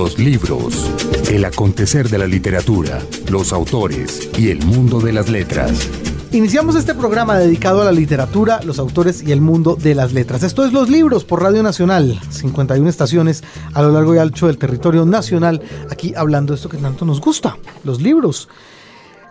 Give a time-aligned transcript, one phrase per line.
[0.00, 0.88] Los libros,
[1.28, 3.02] el acontecer de la literatura,
[3.32, 5.88] los autores y el mundo de las letras.
[6.30, 10.44] Iniciamos este programa dedicado a la literatura, los autores y el mundo de las letras.
[10.44, 13.42] Esto es Los Libros por Radio Nacional, 51 estaciones
[13.74, 17.20] a lo largo y ancho del territorio nacional, aquí hablando de esto que tanto nos
[17.20, 18.48] gusta, los libros.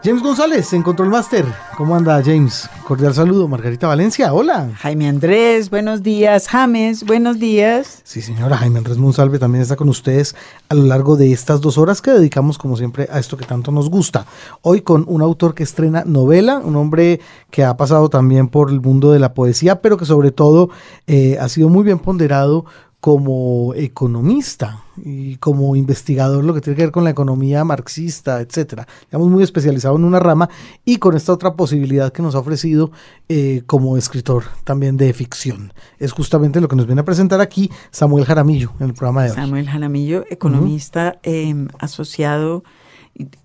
[0.07, 1.43] James González en Control Master.
[1.75, 2.69] ¿Cómo anda James?
[2.85, 3.49] Cordial saludo.
[3.49, 4.71] Margarita Valencia, hola.
[4.77, 6.47] Jaime Andrés, buenos días.
[6.47, 7.99] James, buenos días.
[8.05, 8.55] Sí, señora.
[8.55, 10.33] Jaime Andrés Monsalve también está con ustedes
[10.69, 13.69] a lo largo de estas dos horas que dedicamos, como siempre, a esto que tanto
[13.73, 14.25] nos gusta.
[14.61, 17.19] Hoy con un autor que estrena novela, un hombre
[17.51, 20.69] que ha pasado también por el mundo de la poesía, pero que sobre todo
[21.07, 22.63] eh, ha sido muy bien ponderado
[23.07, 28.85] como economista y como investigador lo que tiene que ver con la economía marxista, etcétera.
[29.09, 30.49] Digamos muy especializado en una rama
[30.83, 32.91] y con esta otra posibilidad que nos ha ofrecido
[33.29, 35.71] eh, como escritor también de ficción.
[35.99, 39.29] Es justamente lo que nos viene a presentar aquí Samuel Jaramillo en el programa de
[39.29, 39.35] hoy.
[39.37, 42.65] Samuel Jaramillo, economista em, asociado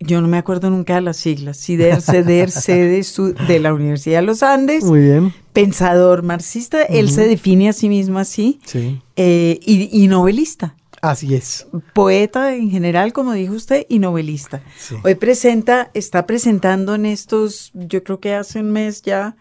[0.01, 3.05] yo no me acuerdo nunca de las siglas, CIDER, CEDER, CEDE,
[3.47, 4.85] de la Universidad de los Andes.
[4.85, 5.33] Muy bien.
[5.53, 8.61] Pensador marxista, él se define a sí mismo así.
[8.65, 9.01] Sí.
[9.17, 10.77] Eh, y, novelista.
[11.01, 11.67] Así es.
[11.95, 14.63] Poeta en general, como dijo usted, y novelista.
[15.03, 19.37] Hoy presenta, está presentando en estos, yo creo que hace un mes ya,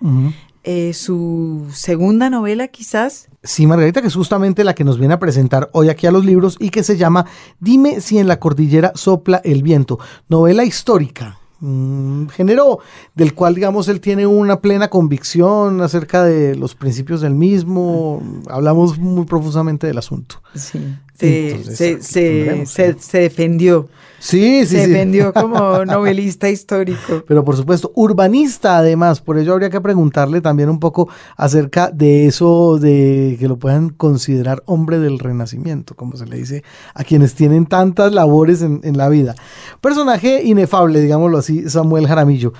[0.64, 3.28] eh, su segunda novela quizás.
[3.44, 6.26] Sí, Margarita, que es justamente la que nos viene a presentar hoy aquí a los
[6.26, 7.26] libros y que se llama
[7.60, 12.80] Dime si en la cordillera sopla el viento, novela histórica un género
[13.14, 18.22] del cual, digamos, él tiene una plena convicción acerca de los principios del mismo.
[18.50, 20.42] Hablamos muy profusamente del asunto.
[20.56, 20.80] Sí,
[21.14, 23.90] se, se, defendió.
[24.20, 27.24] Sí, sí, se defendió como novelista histórico.
[27.28, 29.22] Pero por supuesto, urbanista además.
[29.22, 33.90] Por ello habría que preguntarle también un poco acerca de eso de que lo puedan
[33.90, 38.98] considerar hombre del renacimiento, como se le dice a quienes tienen tantas labores en, en
[38.98, 39.36] la vida.
[39.80, 42.54] Personaje inefable, digámoslo así Samuel Jaramillo.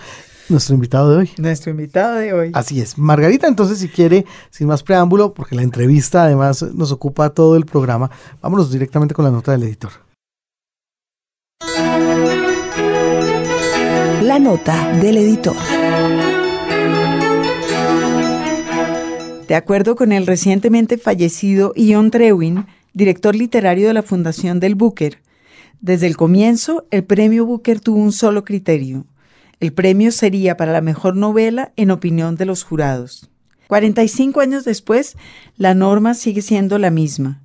[0.52, 1.32] Nuestro invitado de hoy.
[1.38, 2.52] Nuestro invitado de hoy.
[2.54, 2.98] Así es.
[2.98, 7.66] Margarita, entonces, si quiere, sin más preámbulo, porque la entrevista además nos ocupa todo el
[7.66, 9.92] programa, vámonos directamente con la nota del editor.
[14.22, 15.56] La nota del editor.
[19.48, 25.22] De acuerdo con el recientemente fallecido Ion Trewin, director literario de la Fundación del Booker,
[25.80, 29.06] desde el comienzo, el premio Booker tuvo un solo criterio.
[29.62, 33.30] El premio sería para la mejor novela en opinión de los jurados.
[33.68, 35.16] 45 años después,
[35.56, 37.44] la norma sigue siendo la misma.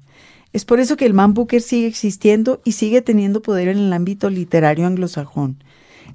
[0.55, 3.93] Es por eso que el Man Booker sigue existiendo y sigue teniendo poder en el
[3.93, 5.63] ámbito literario anglosajón.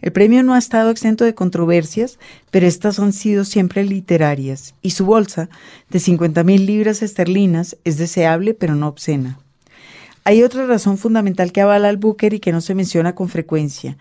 [0.01, 2.17] El premio no ha estado exento de controversias,
[2.49, 5.49] pero estas han sido siempre literarias, y su bolsa,
[5.91, 9.37] de 50 mil libras esterlinas, es deseable pero no obscena.
[10.23, 13.97] Hay otra razón fundamental que avala al Booker y que no se menciona con frecuencia.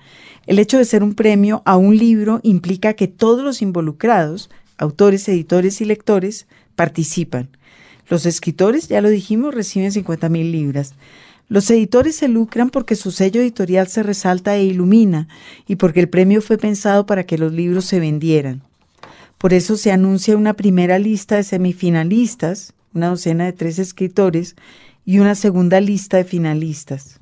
[0.47, 5.29] El hecho de ser un premio a un libro implica que todos los involucrados, autores,
[5.29, 7.51] editores y lectores, participan.
[8.09, 10.95] Los escritores, ya lo dijimos, reciben 50 mil libras.
[11.49, 15.29] Los editores se lucran porque su sello editorial se resalta e ilumina
[15.67, 18.63] y porque el premio fue pensado para que los libros se vendieran.
[19.37, 24.55] Por eso se anuncia una primera lista de semifinalistas, una docena de tres escritores,
[25.05, 27.21] y una segunda lista de finalistas.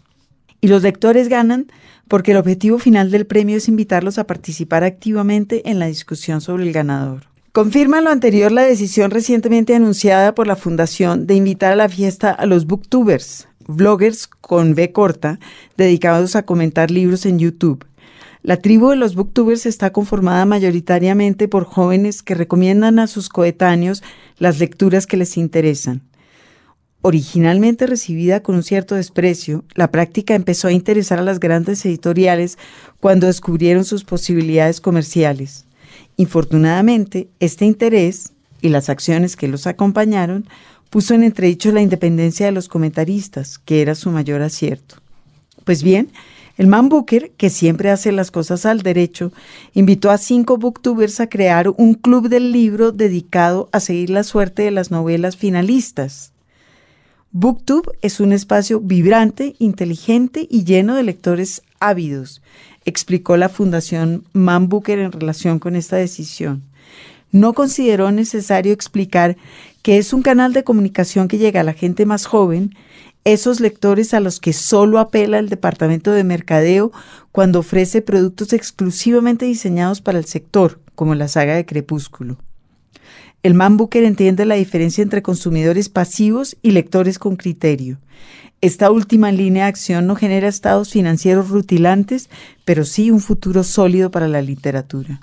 [0.60, 1.70] Y los lectores ganan
[2.08, 6.64] porque el objetivo final del premio es invitarlos a participar activamente en la discusión sobre
[6.64, 7.24] el ganador.
[7.52, 12.30] Confirma lo anterior la decisión recientemente anunciada por la Fundación de invitar a la fiesta
[12.30, 15.38] a los booktubers, bloggers con B corta,
[15.76, 17.84] dedicados a comentar libros en YouTube.
[18.42, 24.02] La tribu de los booktubers está conformada mayoritariamente por jóvenes que recomiendan a sus coetáneos
[24.38, 26.02] las lecturas que les interesan.
[27.00, 32.58] Originalmente recibida con un cierto desprecio, la práctica empezó a interesar a las grandes editoriales
[32.98, 35.64] cuando descubrieron sus posibilidades comerciales.
[36.16, 40.48] Infortunadamente, este interés y las acciones que los acompañaron
[40.90, 44.96] puso en entredicho la independencia de los comentaristas, que era su mayor acierto.
[45.64, 46.10] Pues bien,
[46.56, 49.32] el man Booker, que siempre hace las cosas al derecho,
[49.74, 54.62] invitó a cinco booktubers a crear un club del libro dedicado a seguir la suerte
[54.62, 56.32] de las novelas finalistas.
[57.30, 62.40] Booktube es un espacio vibrante, inteligente y lleno de lectores ávidos,
[62.86, 66.62] explicó la Fundación Man Booker en relación con esta decisión.
[67.30, 69.36] No consideró necesario explicar
[69.82, 72.74] que es un canal de comunicación que llega a la gente más joven,
[73.24, 76.92] esos lectores a los que solo apela el Departamento de Mercadeo
[77.30, 82.38] cuando ofrece productos exclusivamente diseñados para el sector, como la saga de Crepúsculo.
[83.44, 87.98] El Man Booker entiende la diferencia entre consumidores pasivos y lectores con criterio.
[88.60, 92.28] Esta última línea de acción no genera estados financieros rutilantes,
[92.64, 95.20] pero sí un futuro sólido para la literatura.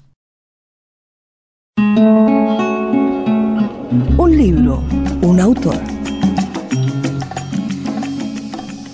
[4.18, 4.82] Un libro,
[5.22, 5.78] un autor.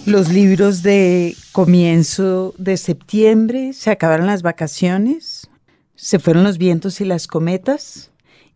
[0.07, 5.47] Los libros de comienzo de septiembre, se acabaron las vacaciones,
[5.95, 8.11] se fueron los vientos y las cometas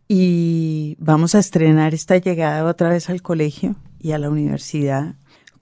[0.08, 5.14] y vamos a estrenar esta llegada otra vez al colegio y a la universidad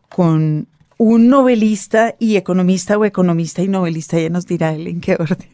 [0.09, 5.15] con un novelista y economista o economista y novelista, ya nos dirá él en qué
[5.15, 5.49] orden.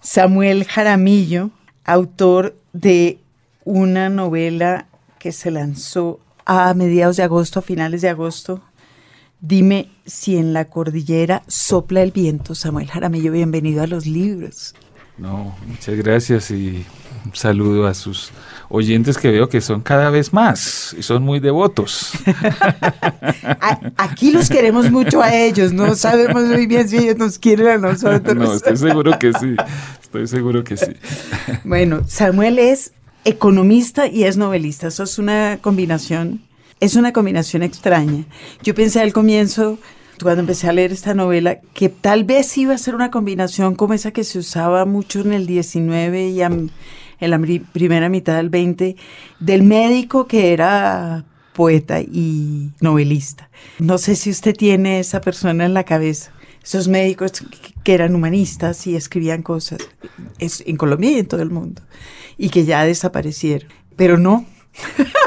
[0.00, 1.50] Samuel Jaramillo,
[1.84, 3.18] autor de
[3.64, 4.86] una novela
[5.18, 8.60] que se lanzó a mediados de agosto, a finales de agosto.
[9.40, 12.54] Dime si en la cordillera sopla el viento.
[12.54, 14.74] Samuel Jaramillo, bienvenido a los libros.
[15.16, 16.84] No, muchas gracias y
[17.24, 18.30] un saludo a sus
[18.68, 22.12] oyentes que veo que son cada vez más y son muy devotos.
[23.96, 27.78] Aquí los queremos mucho a ellos, no sabemos muy bien si ellos nos quieren a
[27.78, 28.36] nosotros.
[28.36, 29.56] No, estoy seguro que sí,
[30.02, 30.92] estoy seguro que sí.
[31.64, 32.92] Bueno, Samuel es
[33.24, 36.42] economista y es novelista, eso es una combinación,
[36.80, 38.24] es una combinación extraña.
[38.62, 39.78] Yo pensé al comienzo
[40.22, 43.94] cuando empecé a leer esta novela, que tal vez iba a ser una combinación como
[43.94, 46.42] esa que se usaba mucho en el 19 y
[47.20, 47.40] en la
[47.72, 48.96] primera mitad del 20,
[49.40, 53.48] del médico que era poeta y novelista.
[53.78, 56.32] No sé si usted tiene esa persona en la cabeza,
[56.62, 57.32] esos médicos
[57.82, 59.78] que eran humanistas y escribían cosas
[60.38, 61.82] es, en Colombia y en todo el mundo,
[62.36, 63.68] y que ya desaparecieron.
[63.96, 64.44] Pero no.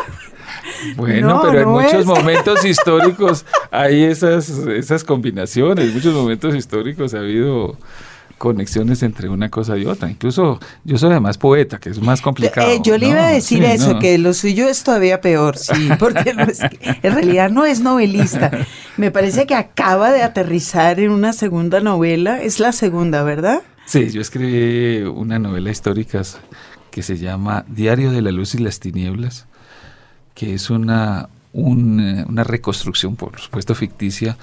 [0.95, 7.77] Bueno, pero en muchos momentos históricos hay esas, esas combinaciones, muchos momentos históricos ha habido
[8.37, 10.09] conexiones entre una cosa y otra.
[10.09, 12.69] Incluso yo soy además poeta, que es más complicado.
[12.69, 16.35] Eh, yo le iba a decir eso, que lo suyo es todavía peor, sí, porque
[17.01, 18.51] en realidad no es novelista.
[18.97, 23.61] Me parece que acaba de aterrizar en una segunda novela, es la segunda, ¿verdad?
[23.85, 26.21] Sí, yo escribí una novela histórica
[26.91, 29.47] que se llama Diario de la Luz y las Tinieblas
[30.37, 34.37] que es una, una reconstrucción, por supuesto ficticia,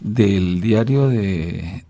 [0.00, 1.84] del diario de,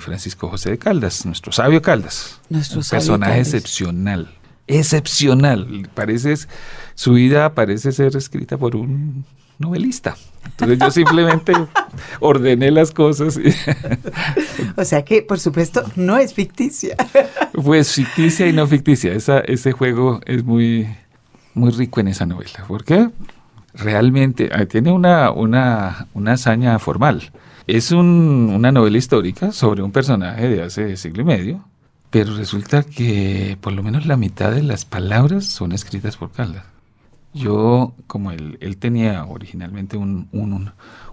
[0.00, 2.40] Francisco José de Caldas, nuestro sabio Caldas.
[2.48, 4.34] Nuestro un personaje excepcional,
[4.66, 5.88] excepcional.
[5.94, 6.34] Parece,
[6.94, 9.24] su vida parece ser escrita por un
[9.58, 10.16] novelista.
[10.44, 11.52] Entonces yo simplemente
[12.20, 13.38] ordené las cosas.
[14.76, 16.96] o sea que, por supuesto, no es ficticia.
[17.52, 19.12] pues ficticia y no ficticia.
[19.12, 20.88] Esa, ese juego es muy,
[21.54, 22.64] muy rico en esa novela.
[22.68, 23.10] ¿Por qué?
[23.72, 27.32] Realmente ah, tiene una, una, una hazaña formal.
[27.66, 31.64] Es una novela histórica sobre un personaje de hace siglo y medio,
[32.10, 36.66] pero resulta que por lo menos la mitad de las palabras son escritas por Caldas.
[37.32, 40.28] Yo, como él, tenía originalmente un,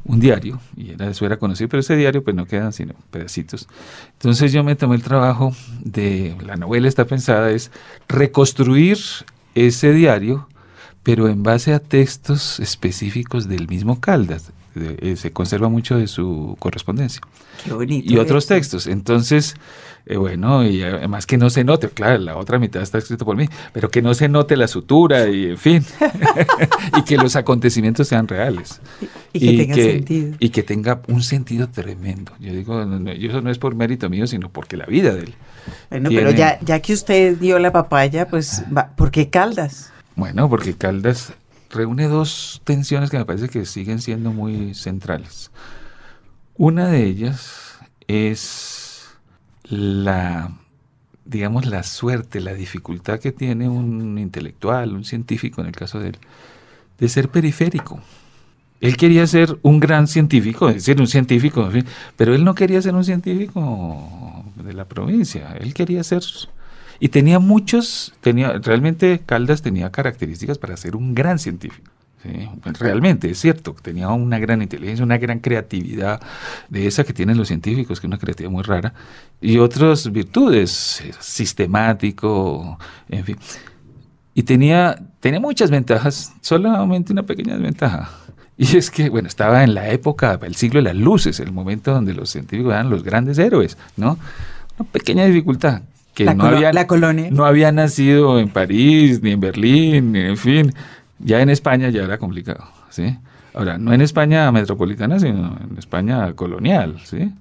[0.03, 3.69] diario, y era, eso era conocido, pero ese diario pues no quedan sino pedacitos.
[4.13, 7.71] Entonces yo me tomé el trabajo de, la novela está pensada, es
[8.09, 8.97] reconstruir
[9.55, 10.49] ese diario,
[11.01, 14.51] pero en base a textos específicos del mismo Caldas.
[14.75, 17.21] Eh, se conserva mucho de su correspondencia.
[17.63, 18.13] Qué bonito.
[18.13, 18.87] Y otros textos.
[18.87, 19.55] Entonces,
[20.05, 23.35] eh, bueno, y además que no se note, claro, la otra mitad está escrito por
[23.35, 25.85] mí, pero que no se note la sutura y en fin,
[26.97, 28.79] y que los acontecimientos sean reales.
[29.33, 30.35] Y, que tenga sentido.
[30.39, 32.31] Y que tenga un sentido tremendo.
[32.39, 35.33] Yo digo, eso no es por mérito mío, sino porque la vida de él.
[35.89, 38.63] Bueno, pero ya, ya que usted dio la papaya, pues,
[38.95, 39.91] ¿por qué Caldas?
[40.15, 41.33] Bueno, porque Caldas
[41.71, 45.51] reúne dos tensiones que me parece que siguen siendo muy centrales.
[46.55, 49.09] Una de ellas es
[49.63, 50.51] la,
[51.25, 56.09] digamos, la suerte, la dificultad que tiene un intelectual, un científico, en el caso de
[56.09, 56.17] él,
[56.99, 57.99] de ser periférico.
[58.81, 61.69] Él quería ser un gran científico, es decir, un científico,
[62.17, 66.23] pero él no quería ser un científico de la provincia, él quería ser...
[67.01, 71.91] Y tenía muchos, tenía, realmente Caldas tenía características para ser un gran científico.
[72.79, 76.21] realmente, es cierto, tenía una gran inteligencia, una gran creatividad,
[76.69, 78.93] de esa que tienen los científicos, que es una creatividad muy rara,
[79.41, 82.77] y otras virtudes, sistemático,
[83.09, 83.37] en fin.
[84.35, 88.11] Y tenía, tenía muchas ventajas, solamente una pequeña desventaja
[88.61, 91.95] y es que, bueno, estaba en la época, el siglo de las luces, el momento
[91.95, 94.19] donde los científicos eran los grandes héroes, ¿no?
[94.77, 95.81] Una pequeña dificultad,
[96.13, 97.29] que no, había, la colonia.
[97.31, 100.73] no había nacido en París, ni en Berlín, ni en fin.
[101.19, 103.17] Ya en España ya era complicado, ¿sí?
[103.53, 107.31] Ahora, no en España metropolitana, sino en España colonial, ¿sí?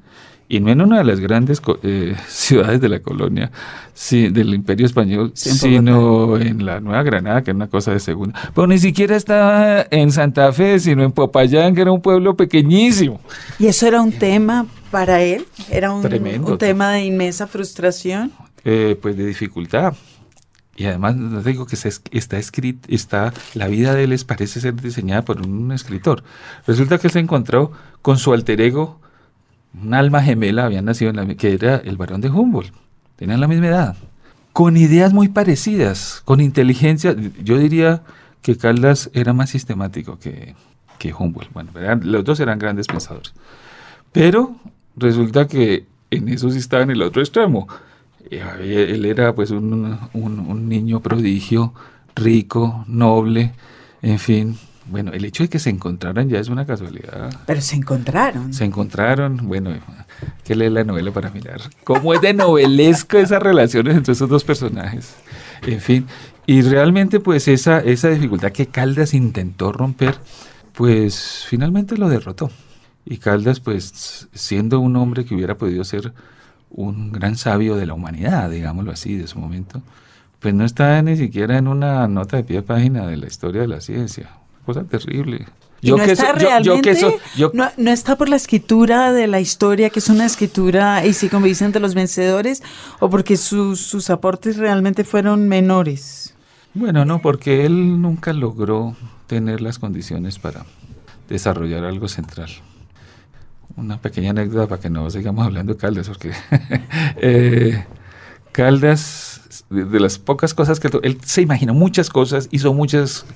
[0.51, 3.53] y no en una de las grandes eh, ciudades de la colonia
[3.95, 8.39] sí, del Imperio Español, sino en la Nueva Granada, que es una cosa de segunda.
[8.53, 13.21] Pero ni siquiera estaba en Santa Fe, sino en Popayán, que era un pueblo pequeñísimo.
[13.61, 15.47] ¿Y eso era un tema para él?
[15.71, 18.33] ¿Era un, un tema de inmensa frustración?
[18.65, 19.95] Eh, pues de dificultad.
[20.77, 25.47] Y además, digo que está escrito, está, la vida de él parece ser diseñada por
[25.47, 26.23] un escritor.
[26.67, 28.99] Resulta que se encontró con su alter ego,
[29.79, 32.73] un alma gemela, había nacido en la, que era el varón de Humboldt.
[33.17, 33.97] Tenían la misma edad.
[34.53, 37.15] Con ideas muy parecidas, con inteligencia.
[37.43, 38.03] Yo diría
[38.41, 40.55] que Caldas era más sistemático que,
[40.99, 41.53] que Humboldt.
[41.53, 43.35] Bueno, los dos eran grandes pensadores.
[44.13, 44.57] Pero
[44.97, 47.69] resulta que en eso sí estaba en el otro extremo
[48.31, 51.75] él era pues un, un, niño prodigio,
[52.15, 53.53] rico, noble,
[54.03, 54.59] en fin.
[54.87, 57.31] Bueno, el hecho de que se encontraran ya es una casualidad.
[57.47, 58.53] Pero se encontraron.
[58.53, 59.71] Se encontraron, bueno,
[60.45, 64.43] que lee la novela para mirar cómo es de novelesco esas relaciones entre esos dos
[64.43, 65.15] personajes.
[65.67, 66.07] En fin,
[66.47, 70.19] y realmente pues esa, esa dificultad que Caldas intentó romper,
[70.73, 72.51] pues finalmente lo derrotó.
[73.05, 76.13] Y Caldas pues siendo un hombre que hubiera podido ser
[76.71, 79.83] un gran sabio de la humanidad, digámoslo así, de su momento,
[80.39, 83.63] pues no está ni siquiera en una nota de pie de página de la historia
[83.63, 84.31] de la ciencia.
[84.65, 85.47] Cosa terrible.
[85.83, 86.95] Yo no que está realmente,
[87.55, 91.47] no, está por la escritura de la historia, que es una escritura, y sí, como
[91.47, 92.63] dicen, de los vencedores,
[93.01, 96.35] o porque sus aportes realmente fueron menores.
[96.75, 98.95] Bueno, no, porque él nunca logró
[99.27, 100.67] tener las condiciones para
[101.29, 102.51] desarrollar algo central
[103.77, 106.33] una pequeña anécdota para que no sigamos hablando de Caldas, porque
[107.17, 107.85] eh,
[108.53, 113.27] Caldas, de, las pocas cosas que él se imaginó muchas cosas, hizo muchas,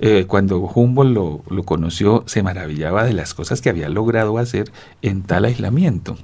[0.00, 4.72] eh, cuando Humboldt lo, lo, conoció, se maravillaba de las cosas que había logrado hacer
[5.02, 6.16] en tal aislamiento.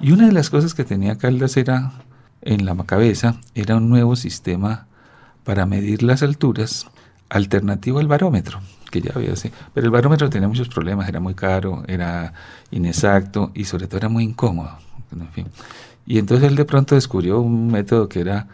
[0.00, 1.92] Y una de las cosas que tenía Caldas era,
[2.42, 4.86] en la cabeza, era un nuevo sistema
[5.42, 6.86] para medir las alturas
[7.28, 9.50] alternativo al barómetro que ya había así.
[9.74, 12.32] Pero el barómetro tenía muchos problemas, era muy caro, era
[12.70, 14.70] inexacto y sobre todo era muy incómodo.
[16.06, 18.46] Y entonces él de pronto descubrió un método que era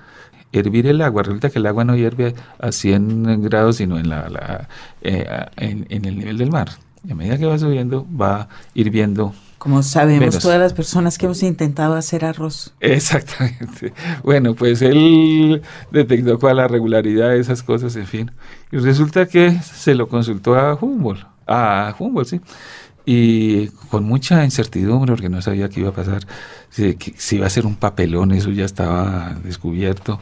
[0.52, 1.22] hervir el agua.
[1.22, 4.68] Resulta que el agua no hierve a 100 grados, sino en, la,
[5.02, 6.70] eh, en, el nivel del mar.
[7.10, 11.94] A medida que va subiendo, va hirviendo como sabemos todas las personas que hemos intentado
[11.94, 12.74] hacer arroz.
[12.80, 13.92] Exactamente.
[14.24, 18.32] Bueno, pues él detectó cuál la regularidad de esas cosas, en fin.
[18.72, 22.40] Y resulta que se lo consultó a Humboldt, a Humboldt, sí.
[23.06, 26.26] Y con mucha incertidumbre, porque no sabía qué iba a pasar,
[26.68, 30.20] si, si iba a ser un papelón, eso ya estaba descubierto,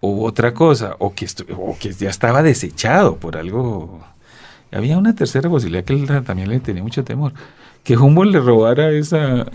[0.00, 4.04] o otra cosa, o que, o que ya estaba desechado por algo.
[4.70, 7.32] Había una tercera posibilidad que él también le tenía mucho temor
[7.84, 9.46] que Humboldt le robara esa,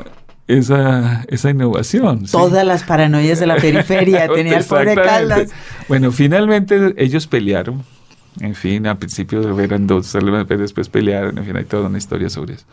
[0.48, 2.26] esa, esa innovación.
[2.26, 5.50] Todas las paranoias de la periferia tenía el pobre Caldas.
[5.88, 7.84] Bueno, finalmente ellos pelearon.
[8.40, 10.16] En fin, al principio eran dos,
[10.48, 11.38] después pelearon.
[11.38, 12.66] En fin, hay toda una historia sobre eso.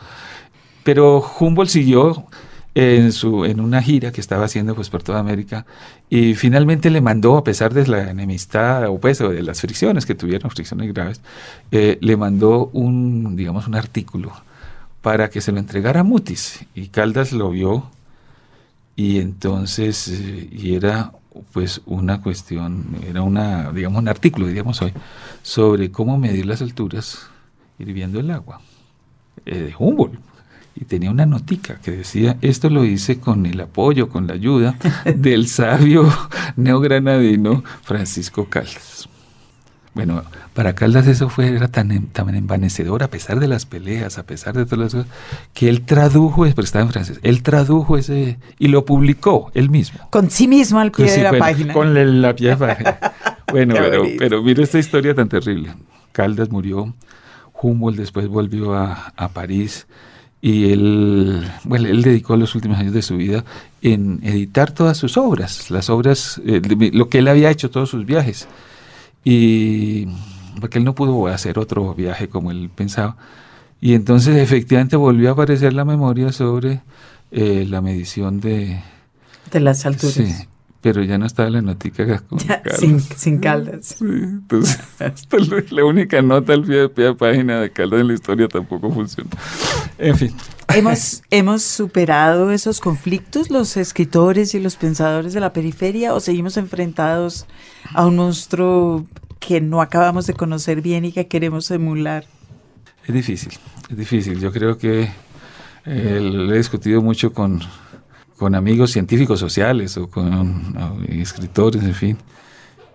[0.83, 2.27] Pero Humboldt siguió
[2.75, 5.65] en, su, en una gira que estaba haciendo pues, por toda América
[6.11, 10.15] y finalmente le mandó, a pesar de la enemistad o pues, de las fricciones que
[10.15, 11.21] tuvieron, fricciones graves,
[11.71, 14.33] eh, le mandó un, digamos, un artículo
[15.05, 16.65] para que se lo entregara a Mutis.
[16.75, 17.91] Y Caldas lo vio
[18.97, 21.13] y entonces, eh, y era
[21.53, 24.95] pues una cuestión, era una, digamos, un artículo, diríamos hoy,
[25.43, 27.27] sobre cómo medir las alturas
[27.79, 28.63] hirviendo el agua,
[29.45, 30.19] eh, de Humboldt.
[30.75, 34.79] Y tenía una notica que decía, esto lo hice con el apoyo, con la ayuda
[35.05, 36.11] del sabio
[36.57, 39.07] neogranadino Francisco Caldas.
[39.95, 40.25] Bueno,
[40.55, 44.55] para Caldas eso fue, era tan, tan envanecedor, a pesar de las peleas, a pesar
[44.55, 45.07] de todas las cosas,
[45.53, 50.01] que él tradujo, pero estaba en francés, él tradujo ese y lo publicó él mismo.
[50.11, 51.73] Con sí mismo al pie de la página.
[51.73, 52.99] Con la, pie de página.
[53.53, 55.73] bueno, pero, pero mira esta historia tan terrible.
[56.11, 56.93] Caldas murió,
[57.53, 59.87] Humboldt después volvió a, a París
[60.41, 63.45] y él, bueno, él dedicó los últimos años de su vida
[63.81, 66.61] en editar todas sus obras, las obras, eh,
[66.93, 68.49] lo que él había hecho, todos sus viajes
[69.25, 70.07] y
[70.61, 73.17] porque él no pudo hacer otro viaje como él pensaba.
[73.81, 76.83] Y entonces efectivamente volvió a aparecer la memoria sobre
[77.31, 78.81] eh, la medición de...
[79.51, 80.15] De las alturas.
[80.15, 80.33] Sí,
[80.81, 82.23] pero ya no estaba la notica
[82.79, 83.97] sin, sin, Caldas.
[83.99, 84.81] Sí, entonces,
[85.71, 88.91] la única nota al pie de, pie de página de Caldas en la historia tampoco
[88.91, 89.31] funcionó.
[89.99, 90.35] En fin.
[90.75, 96.57] ¿Hemos, ¿Hemos superado esos conflictos los escritores y los pensadores de la periferia o seguimos
[96.57, 97.47] enfrentados
[97.93, 99.07] a un monstruo
[99.39, 102.25] que no acabamos de conocer bien y que queremos emular?
[103.07, 103.53] Es difícil,
[103.89, 104.41] es difícil.
[104.41, 105.11] Yo creo que
[105.87, 107.61] eh, lo he discutido mucho con,
[108.37, 110.75] con amigos científicos sociales o con
[111.09, 112.19] escritores, en fin.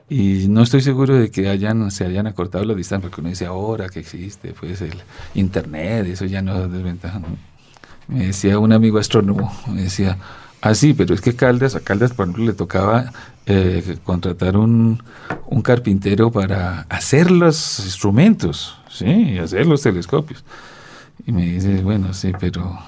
[0.09, 3.45] Y no estoy seguro de que hayan, se hayan acortado las distancias, porque uno dice
[3.45, 4.95] ahora que existe pues el
[5.35, 7.21] internet, eso ya no es desventaja.
[8.09, 10.17] Me decía un amigo astrónomo, me decía,
[10.61, 13.13] ah sí, pero es que Caldas, a Caldas por ejemplo le tocaba
[13.45, 15.01] eh, contratar un,
[15.47, 20.43] un, carpintero para hacer los instrumentos, sí, hacer los telescopios.
[21.25, 22.79] Y me dice, bueno, sí, pero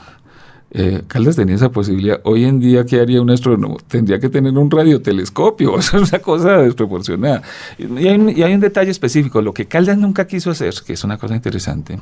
[0.73, 2.21] eh, Caldas tenía esa posibilidad.
[2.23, 3.77] Hoy en día, ¿qué haría un astrónomo?
[3.87, 5.77] Tendría que tener un radiotelescopio.
[5.79, 7.41] Eso es una cosa desproporcionada.
[7.77, 9.41] Y hay, un detalle específico.
[9.41, 11.99] Lo que Caldas nunca quiso hacer, que es una cosa interesante,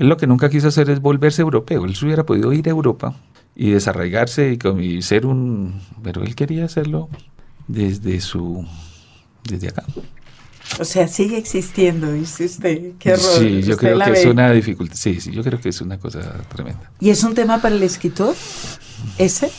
[0.00, 1.84] él lo que nunca quiso hacer es volverse europeo.
[1.84, 3.14] Él se hubiera podido ir a Europa
[3.54, 5.78] y desarraigarse y, y ser un...
[6.02, 7.10] Pero él quería hacerlo
[7.68, 8.66] desde su...
[9.44, 9.84] desde acá.
[10.78, 12.92] O sea, sigue existiendo, dice usted.
[12.98, 13.40] Qué horror.
[13.40, 14.96] Sí, yo creo que es una dificultad.
[14.96, 16.90] Sí, sí, yo creo que es una cosa tremenda.
[16.98, 18.34] ¿Y es un tema para el escritor?
[19.18, 19.50] ¿Ese?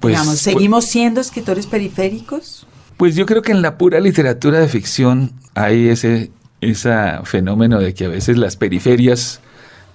[0.00, 2.66] Pues, Digamos, ¿seguimos siendo escritores periféricos?
[2.96, 6.92] Pues yo creo que en la pura literatura de ficción hay ese, ese
[7.22, 9.40] fenómeno de que a veces las periferias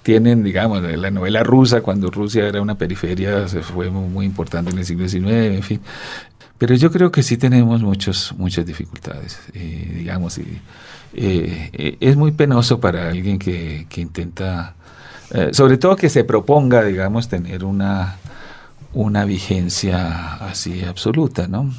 [0.07, 4.77] tienen, digamos, la novela rusa, cuando Rusia era una periferia, se fue muy, importante en
[4.77, 5.81] el siglo XIX, en fin.
[6.57, 10.61] Pero yo creo que sí tenemos muchos, muchas dificultades, eh, digamos, y
[11.13, 14.75] eh, eh, es muy penoso para alguien que, que intenta,
[15.51, 18.15] sobre todo que se proponga, digamos, tener una,
[18.93, 21.69] una vigencia así absoluta, ¿no?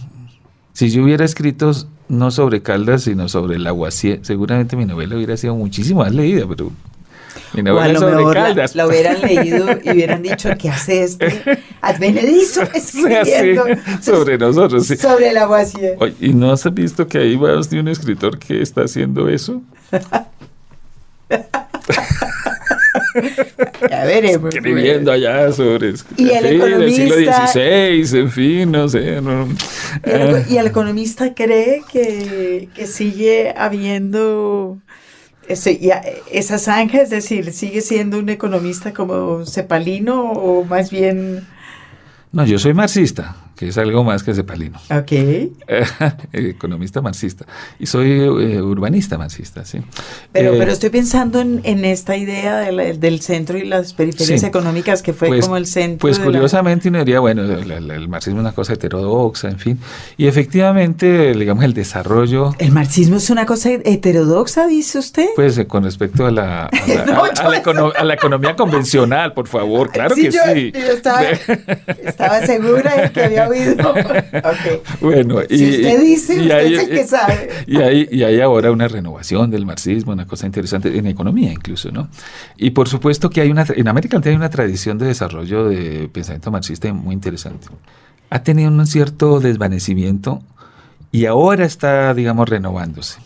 [0.75, 1.73] Si yo hubiera escrito
[2.11, 6.44] no sobre Caldas, sino sobre el aguacier, seguramente mi novela hubiera sido muchísimo más leída,
[6.47, 6.70] pero
[7.54, 8.37] o a lo mejor
[8.75, 13.64] la, hubieran leído y hubieran dicho, ¿qué hace este advenedizo escribiendo?
[14.00, 14.97] sobre nosotros, sí.
[14.97, 15.92] Sobre la vacía.
[16.20, 19.62] ¿Y no has visto que ahí va de un escritor que está haciendo eso?
[23.90, 24.54] ya veremos.
[24.54, 29.20] Escribiendo allá sobre ¿Y el, el siglo XVI, en fin, no sé.
[30.49, 34.78] ¿Y, el, economista cree que, que sigue habiendo
[35.49, 41.47] esa zanja, es decir, sigue siendo un economista como Cepalino o más bien...
[42.32, 44.78] No, yo soy marxista que es algo más que cepalino.
[44.88, 45.12] Ok.
[46.32, 47.44] Economista marxista.
[47.80, 49.80] Y soy eh, urbanista marxista, sí.
[50.30, 55.02] Pero, eh, pero estoy pensando en, en esta idea del centro y las periferias económicas
[55.02, 55.99] que fue pues, como el centro.
[55.99, 59.80] Pues curiosamente uno diría, bueno, el, marxismo es una cosa heterodoxa, en fin.
[60.16, 62.54] Y efectivamente, digamos, el desarrollo...
[62.60, 65.26] ¿El marxismo es una cosa heterodoxa, dice usted?
[65.34, 70.73] Pues eh, con respecto a la, a la, economía convencional, por favor, claro que sí.
[70.73, 71.23] Yo estaba,
[72.04, 73.48] estaba segura de que había
[75.00, 77.49] Bueno, y, si usted dice, y usted que sabe.
[77.67, 81.91] Y hay, y hay ahora una renovación del marxismo, una cosa interesante en economía incluso,
[81.91, 82.08] ¿no?
[82.56, 86.08] Y por supuesto que hay una, en América Latina hay una tradición de desarrollo de
[86.13, 87.69] pensamiento marxista muy interesante.
[88.30, 90.43] Ha tenido un cierto desvanecimiento
[91.11, 93.19] y ahora está, digamos, renovándose.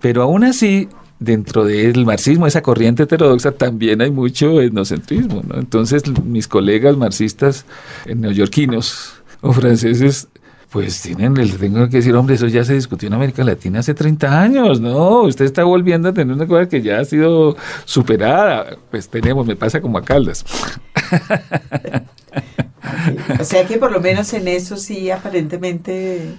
[0.00, 0.88] Pero aún así,
[1.18, 5.42] dentro del marxismo, esa corriente heterodoxa, también hay mucho etnocentrismo.
[5.46, 5.58] ¿no?
[5.58, 7.64] Entonces, mis colegas marxistas
[8.06, 10.28] neoyorquinos o franceses,
[10.70, 13.94] pues tienen, les tengo que decir, hombre, eso ya se discutió en América Latina hace
[13.94, 15.22] 30 años, ¿no?
[15.22, 18.76] Usted está volviendo a tener una cosa que ya ha sido superada.
[18.90, 20.44] Pues tenemos, me pasa como a Caldas.
[23.40, 26.36] O sea que por lo menos en eso sí, aparentemente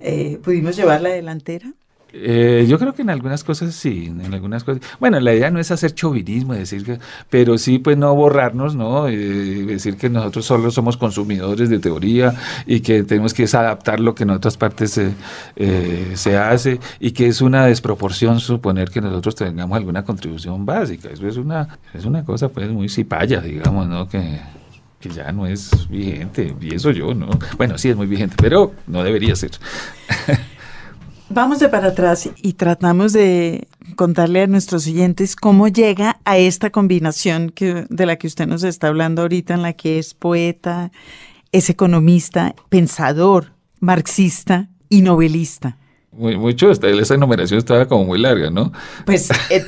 [0.00, 1.72] eh, pudimos llevar la delantera.
[2.12, 4.82] Eh, yo creo que en algunas cosas sí, en algunas cosas.
[4.98, 9.08] Bueno, la idea no es hacer chauvinismo, decir que, pero sí, pues no borrarnos, ¿no?
[9.08, 12.34] Eh, decir que nosotros solo somos consumidores de teoría
[12.66, 15.12] y que tenemos que adaptar lo que en otras partes se,
[15.56, 21.08] eh, se hace y que es una desproporción suponer que nosotros tengamos alguna contribución básica.
[21.10, 24.08] Eso es una, es una cosa, pues, muy cipaya, digamos, ¿no?
[24.08, 24.40] Que,
[25.00, 27.28] que ya no es vigente, y eso yo, ¿no?
[27.56, 29.52] Bueno, sí es muy vigente, pero no debería ser.
[31.32, 36.70] Vamos de para atrás y tratamos de contarle a nuestros oyentes cómo llega a esta
[36.70, 40.90] combinación que, de la que usted nos está hablando ahorita, en la que es poeta,
[41.52, 45.76] es economista, pensador, marxista y novelista.
[46.10, 48.72] Muy, mucho, esa enumeración estaba como muy larga, ¿no?
[49.06, 49.64] Pues eh,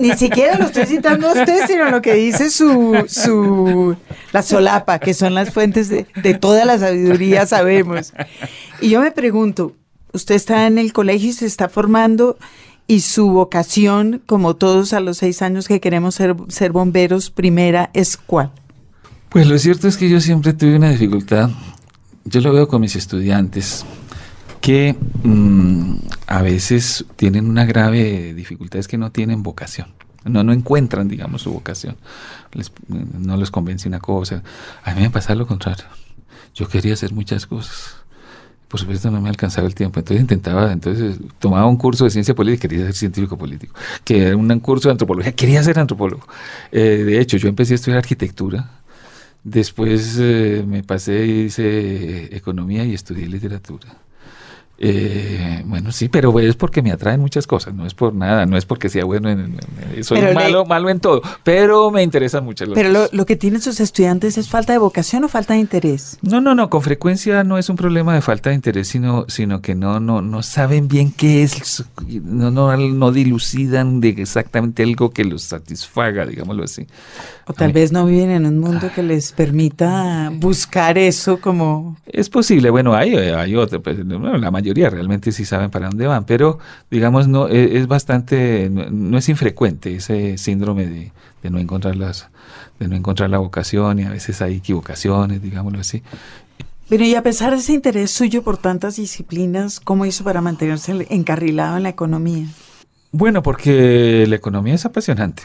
[0.00, 3.96] ni siquiera lo estoy citando a usted, sino lo que dice su, su
[4.32, 8.12] la solapa, que son las fuentes de, de toda la sabiduría, sabemos.
[8.80, 9.76] Y yo me pregunto,
[10.12, 12.38] usted está en el colegio y se está formando
[12.86, 17.90] y su vocación, como todos a los seis años que queremos ser, ser bomberos, primera
[17.94, 18.50] es cuál?
[19.28, 21.50] Pues lo cierto es que yo siempre tuve una dificultad,
[22.24, 23.86] yo lo veo con mis estudiantes,
[24.60, 25.94] que mm,
[26.26, 29.88] a veces tienen una grave dificultad, es que no tienen vocación.
[30.24, 31.96] No, no encuentran, digamos, su vocación.
[32.88, 34.42] no les convence una cosa.
[34.84, 35.86] A mí me pasa lo contrario.
[36.54, 37.99] yo quería hacer muchas cosas.
[38.70, 42.36] Por supuesto no me alcanzaba el tiempo, entonces intentaba, entonces tomaba un curso de ciencia
[42.36, 46.22] política, quería ser científico político, que era un curso de antropología, quería ser antropólogo.
[46.70, 48.70] Eh, de hecho, yo empecé a estudiar arquitectura,
[49.42, 53.88] después eh, me pasé y hice economía y estudié literatura.
[54.82, 58.56] Eh, bueno, sí, pero es porque me atraen muchas cosas, no es por nada, no
[58.56, 59.58] es porque sea bueno, en,
[60.02, 62.64] soy malo, malo en todo, pero me interesan mucho.
[62.72, 66.16] Pero lo, lo, que tienen sus estudiantes es falta de vocación o falta de interés.
[66.22, 69.60] No, no, no, con frecuencia no es un problema de falta de interés, sino, sino
[69.60, 75.10] que no, no, no saben bien qué es, no, no, no dilucidan de exactamente algo
[75.10, 76.86] que los satisfaga, digámoslo así.
[77.46, 81.98] O tal vez no viven en un mundo que les permita buscar eso como...
[82.06, 86.24] Es posible, bueno, hay, hay otro, pues, la mayoría realmente sí saben para dónde van,
[86.24, 86.58] pero
[86.90, 91.12] digamos no e, es, bastante, no, es infrecuente ese síndrome de,
[91.50, 92.28] no encontrar las,
[92.78, 96.02] de no encontrar la vocación y a veces hay equivocaciones, digámoslo así.
[96.88, 101.06] Pero y a pesar de ese interés suyo por tantas disciplinas, ¿cómo hizo para mantenerse
[101.10, 102.46] encarrilado en la economía?
[103.12, 105.42] Bueno, porque la economía es apasionante.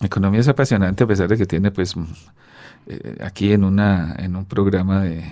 [0.00, 1.94] La economía es apasionante a pesar de que tiene pues
[2.86, 5.24] eh, aquí en una en un programa de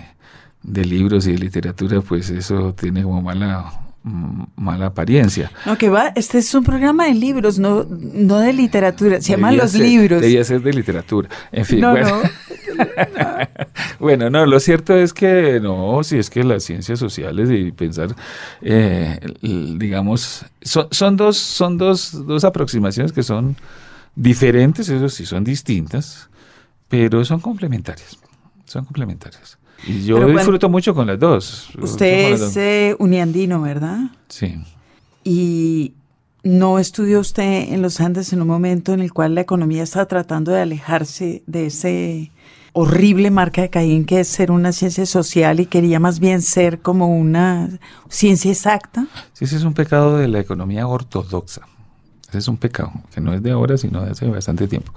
[0.63, 5.51] de libros y de literatura, pues eso tiene como mala mala apariencia.
[5.65, 9.57] No, que va, este es un programa de libros, no, no de literatura, se llaman
[9.57, 10.21] los libros.
[10.21, 11.29] Debía ser de literatura.
[11.51, 12.21] En fin, bueno.
[13.99, 18.15] bueno, no, lo cierto es que no, si es que las ciencias sociales y pensar,
[18.61, 23.57] eh, digamos, son, son, dos, son dos, dos aproximaciones que son
[24.15, 26.29] diferentes, eso sí, son distintas,
[26.87, 28.17] pero son complementarias,
[28.65, 29.58] son complementarias.
[29.85, 31.69] Y yo disfruto mucho con las dos.
[31.79, 34.11] Usted es eh, uniandino, ¿verdad?
[34.27, 34.55] Sí.
[35.23, 35.93] Y
[36.43, 40.05] no estudió usted en los Andes en un momento en el cual la economía estaba
[40.05, 42.31] tratando de alejarse de ese
[42.73, 46.79] horrible marca de Caín que es ser una ciencia social y quería más bien ser
[46.79, 47.69] como una
[48.09, 49.07] ciencia exacta.
[49.33, 51.61] Sí, ese es un pecado de la economía ortodoxa.
[52.29, 54.93] Ese es un pecado, que no es de ahora, sino de hace bastante tiempo.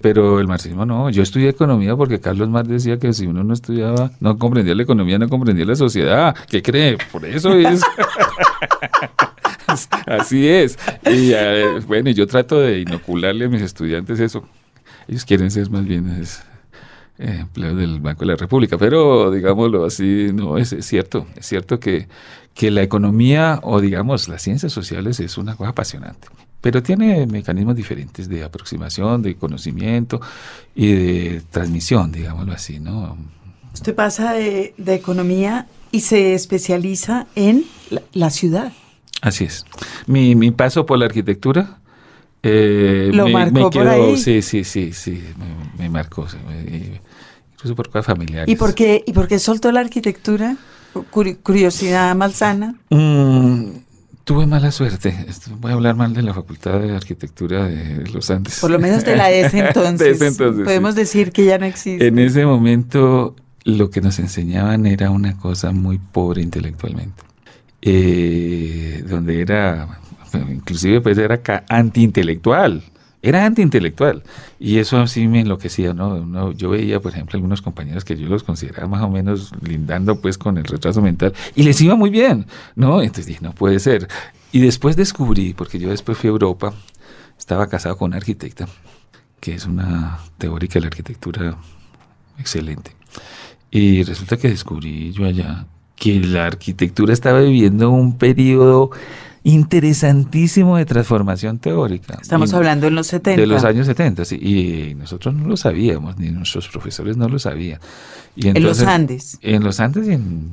[0.00, 1.10] Pero el marxismo no.
[1.10, 4.82] Yo estudié economía porque Carlos Marx decía que si uno no estudiaba, no comprendía la
[4.82, 6.34] economía, no comprendía la sociedad.
[6.48, 6.98] ¿Qué cree?
[7.12, 7.82] Por eso es.
[10.06, 10.76] Así es.
[11.06, 14.44] Y eh, bueno, yo trato de inocularle a mis estudiantes eso.
[15.06, 16.20] Ellos quieren ser más bien
[17.18, 21.26] eh, empleados del Banco de la República, pero digámoslo así, no, es, es cierto.
[21.36, 22.08] Es cierto que,
[22.54, 26.26] que la economía o digamos las ciencias sociales es una cosa apasionante
[26.62, 30.20] pero tiene mecanismos diferentes de aproximación, de conocimiento
[30.74, 33.18] y de transmisión, digámoslo así, ¿no?
[33.74, 37.64] Usted pasa de, economía y se especializa en
[38.12, 38.72] la, ciudad.
[39.20, 39.66] Así es.
[40.06, 41.78] Mi, mi, paso por la arquitectura
[42.42, 44.16] eh, ¿Lo me, marcó por ahí?
[44.16, 45.22] Sí, sí, sí, sí,
[45.78, 46.26] me, marcó.
[47.54, 48.52] incluso por cosas familiares.
[48.52, 50.56] ¿Y por qué, y por qué soltó la arquitectura?
[51.10, 52.74] ¿Curiosidad malsana?
[52.90, 53.70] Mm,
[54.24, 55.26] Tuve mala suerte.
[55.58, 58.60] Voy a hablar mal de la Facultad de Arquitectura de los Andes.
[58.60, 60.18] Por lo menos de la ES entonces.
[60.38, 62.06] Podemos decir que ya no existe.
[62.06, 67.22] En ese momento lo que nos enseñaban era una cosa muy pobre intelectualmente.
[67.84, 69.98] Eh, donde era,
[70.48, 72.84] inclusive pues era antiintelectual
[73.22, 74.24] era antiintelectual
[74.58, 76.52] y eso así me enloquecía, ¿no?
[76.52, 80.36] Yo veía, por ejemplo, algunos compañeros que yo los consideraba más o menos lindando pues
[80.36, 83.00] con el retraso mental y les iba muy bien, ¿no?
[83.00, 84.08] Entonces dije, no puede ser.
[84.50, 86.74] Y después descubrí, porque yo después fui a Europa,
[87.38, 88.66] estaba casado con una arquitecta,
[89.40, 91.56] que es una teórica de la arquitectura
[92.38, 92.90] excelente.
[93.70, 98.90] Y resulta que descubrí yo allá que la arquitectura estaba viviendo un periodo
[99.44, 102.18] interesantísimo de transformación teórica.
[102.20, 103.40] Estamos hablando en los 70.
[103.40, 107.38] De los años 70, sí, y nosotros no lo sabíamos, ni nuestros profesores no lo
[107.38, 107.80] sabían.
[108.36, 109.38] Y en los Andes.
[109.42, 110.52] En los Andes y en...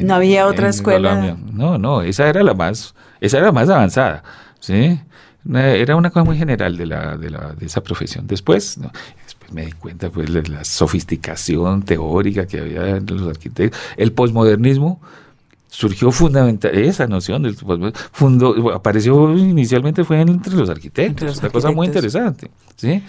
[0.00, 1.36] no había otra escuela.
[1.52, 4.22] No, no, esa era la más, esa era la más avanzada,
[4.60, 5.00] ¿sí?
[5.54, 8.26] Era una cosa muy general de, la, de, la, de esa profesión.
[8.26, 8.78] Después,
[9.24, 13.80] después me di cuenta pues de la sofisticación teórica que había en los arquitectos.
[13.96, 15.00] El posmodernismo
[15.68, 21.86] surgió fundamental esa noción del fundo, apareció inicialmente fue entre los arquitectos, una cosa muy
[21.86, 23.02] interesante, ¿sí?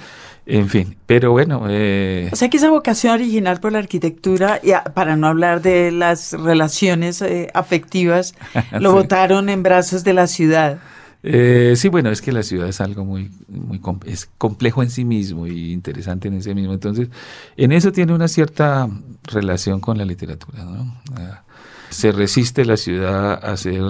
[0.45, 1.65] En fin, pero bueno.
[1.69, 5.91] Eh, o sea que esa vocación original por la arquitectura, y para no hablar de
[5.91, 8.33] las relaciones eh, afectivas,
[8.79, 10.79] lo votaron en brazos de la ciudad.
[11.21, 15.03] Eh, sí, bueno, es que la ciudad es algo muy, muy es complejo en sí
[15.05, 16.73] mismo y interesante en sí mismo.
[16.73, 17.09] Entonces,
[17.57, 18.87] en eso tiene una cierta
[19.23, 21.01] relación con la literatura, ¿no?
[21.15, 21.43] Ah,
[21.89, 23.81] se resiste la ciudad a ser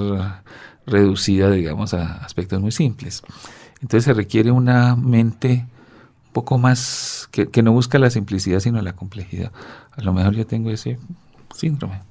[0.85, 3.23] reducida, digamos, a aspectos muy simples.
[3.81, 5.65] Entonces se requiere una mente
[6.27, 9.51] un poco más, que, no busca la simplicidad, sino la complejidad.
[9.91, 10.99] A lo mejor yo tengo ese
[11.55, 12.01] síndrome.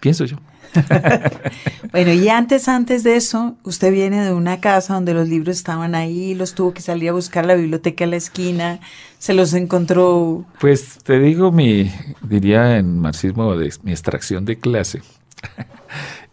[0.00, 0.36] Pienso yo.
[1.92, 5.94] bueno, y antes, antes de eso, usted viene de una casa donde los libros estaban
[5.94, 8.80] ahí, los tuvo que salir a buscar a la biblioteca a la esquina,
[9.18, 10.44] se los encontró.
[10.60, 11.90] Pues te digo mi,
[12.22, 15.00] diría en marxismo, de, mi extracción de clase.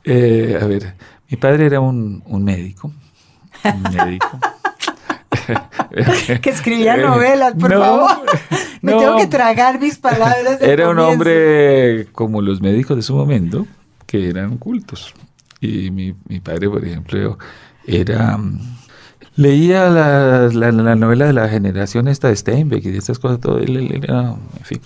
[0.03, 0.95] Eh, a ver,
[1.29, 2.91] mi padre era un, un médico,
[3.63, 4.39] un médico.
[6.41, 8.11] que escribía novelas, por favor.
[8.81, 10.59] Me tengo que tragar mis palabras.
[10.59, 13.67] Era un hombre como los médicos de su momento,
[14.07, 15.13] que eran cultos.
[15.59, 17.37] Y mi, mi padre, por ejemplo,
[17.85, 18.39] era
[19.35, 23.59] leía la, la, novela de la generación esta de Steinbeck y de estas cosas, todo,
[23.59, 24.81] él, era, en fin.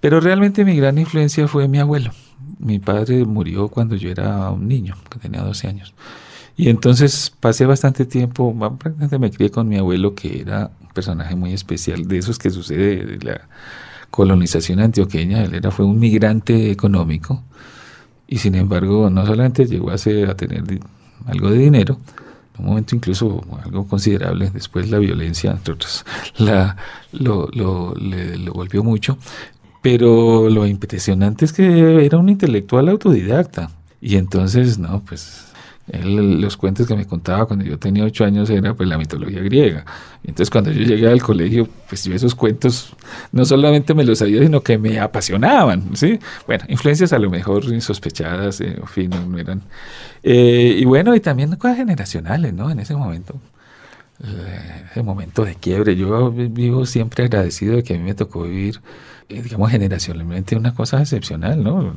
[0.00, 2.10] Pero realmente mi gran influencia fue mi abuelo.
[2.58, 5.94] Mi padre murió cuando yo era un niño, que tenía 12 años.
[6.56, 11.36] Y entonces pasé bastante tiempo, prácticamente me crié con mi abuelo, que era un personaje
[11.36, 13.48] muy especial, de esos que sucede de la
[14.10, 15.44] colonización antioqueña.
[15.44, 17.44] Él era, fue un migrante económico
[18.26, 20.64] y sin embargo no solamente llegó a, a tener
[21.26, 21.98] algo de dinero,
[22.58, 26.04] un momento incluso algo considerable, después la violencia, entre otros,
[26.36, 26.76] la,
[27.12, 29.18] lo, lo, lo volvió mucho,
[29.82, 33.70] pero lo impresionante es que era un intelectual autodidacta.
[34.00, 35.47] Y entonces, no, pues
[35.92, 39.84] los cuentos que me contaba cuando yo tenía ocho años era pues la mitología griega.
[40.22, 42.94] Entonces cuando yo llegué al colegio, pues yo esos cuentos
[43.32, 46.18] no solamente me los sabía, sino que me apasionaban, ¿sí?
[46.46, 49.62] Bueno, influencias a lo mejor insospechadas, eh, en fin, no eran.
[50.22, 52.70] Eh, y bueno, y también cosas generacionales, ¿no?
[52.70, 53.34] En ese momento.
[54.22, 55.96] Eh, ese momento de quiebre.
[55.96, 58.80] Yo vivo siempre agradecido de que a mí me tocó vivir
[59.28, 61.92] digamos, generacionalmente una cosa excepcional, ¿no?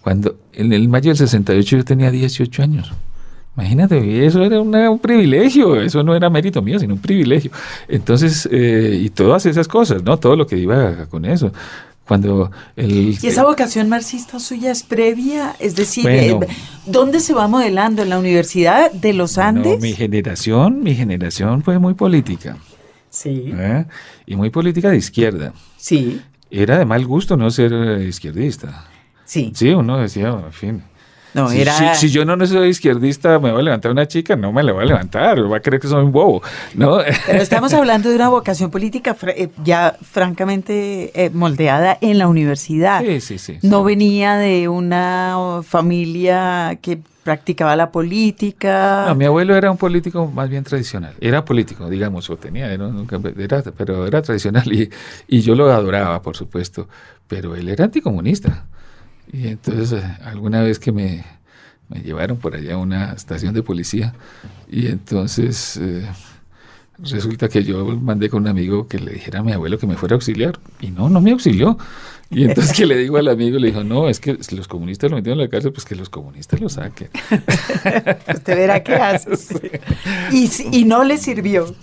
[0.00, 2.92] cuando en el mayo del 68 yo tenía 18 años.
[3.56, 7.50] Imagínate, eso era un privilegio, eso no era mérito mío, sino un privilegio.
[7.88, 10.18] Entonces, eh, y todas esas cosas, ¿no?
[10.18, 11.50] Todo lo que iba con eso.
[12.06, 15.56] Cuando el, ¿Y esa vocación marxista suya es previa?
[15.58, 16.38] Es decir, eh,
[16.84, 18.02] ¿dónde se va modelando?
[18.02, 19.80] ¿En la Universidad de los Andes?
[19.80, 22.58] mi generación, mi generación fue muy política.
[23.16, 23.50] Sí.
[23.56, 23.86] ¿Eh?
[24.26, 25.54] Y muy política de izquierda.
[25.78, 26.20] Sí.
[26.50, 28.84] Era de mal gusto no ser eh, izquierdista.
[29.24, 29.52] Sí.
[29.54, 30.82] Sí, uno decía, en fin.
[31.32, 31.94] No, si, era...
[31.94, 34.82] si, yo no soy izquierdista, me voy a levantar una chica, no me la voy
[34.82, 36.42] a levantar, va a creer que soy un bobo,
[36.74, 36.98] ¿no?
[37.26, 43.00] Pero estamos hablando de una vocación política eh, ya francamente moldeada en la universidad.
[43.00, 43.58] Sí, sí, sí.
[43.62, 49.06] No venía de una familia que practicaba la política.
[49.08, 51.12] No, mi abuelo era un político más bien tradicional.
[51.20, 56.88] Era político, digamos, o tenía, era, pero era tradicional y, yo lo adoraba, por supuesto.
[57.26, 58.66] Pero él era anticomunista.
[59.32, 61.24] Y entonces, eh, alguna vez que me,
[61.88, 64.14] me, llevaron por allá a una estación de policía,
[64.70, 65.78] y entonces.
[65.78, 66.06] Eh,
[66.98, 69.96] resulta que yo mandé con un amigo que le dijera a mi abuelo que me
[69.96, 71.76] fuera a auxiliar y no, no me auxilió.
[72.30, 75.16] Y entonces que le digo al amigo, le dijo, no, es que los comunistas lo
[75.16, 77.08] metieron en la cárcel, pues que los comunistas lo saquen.
[78.34, 79.48] Usted verá qué haces.
[80.32, 81.74] Y, y no le sirvió.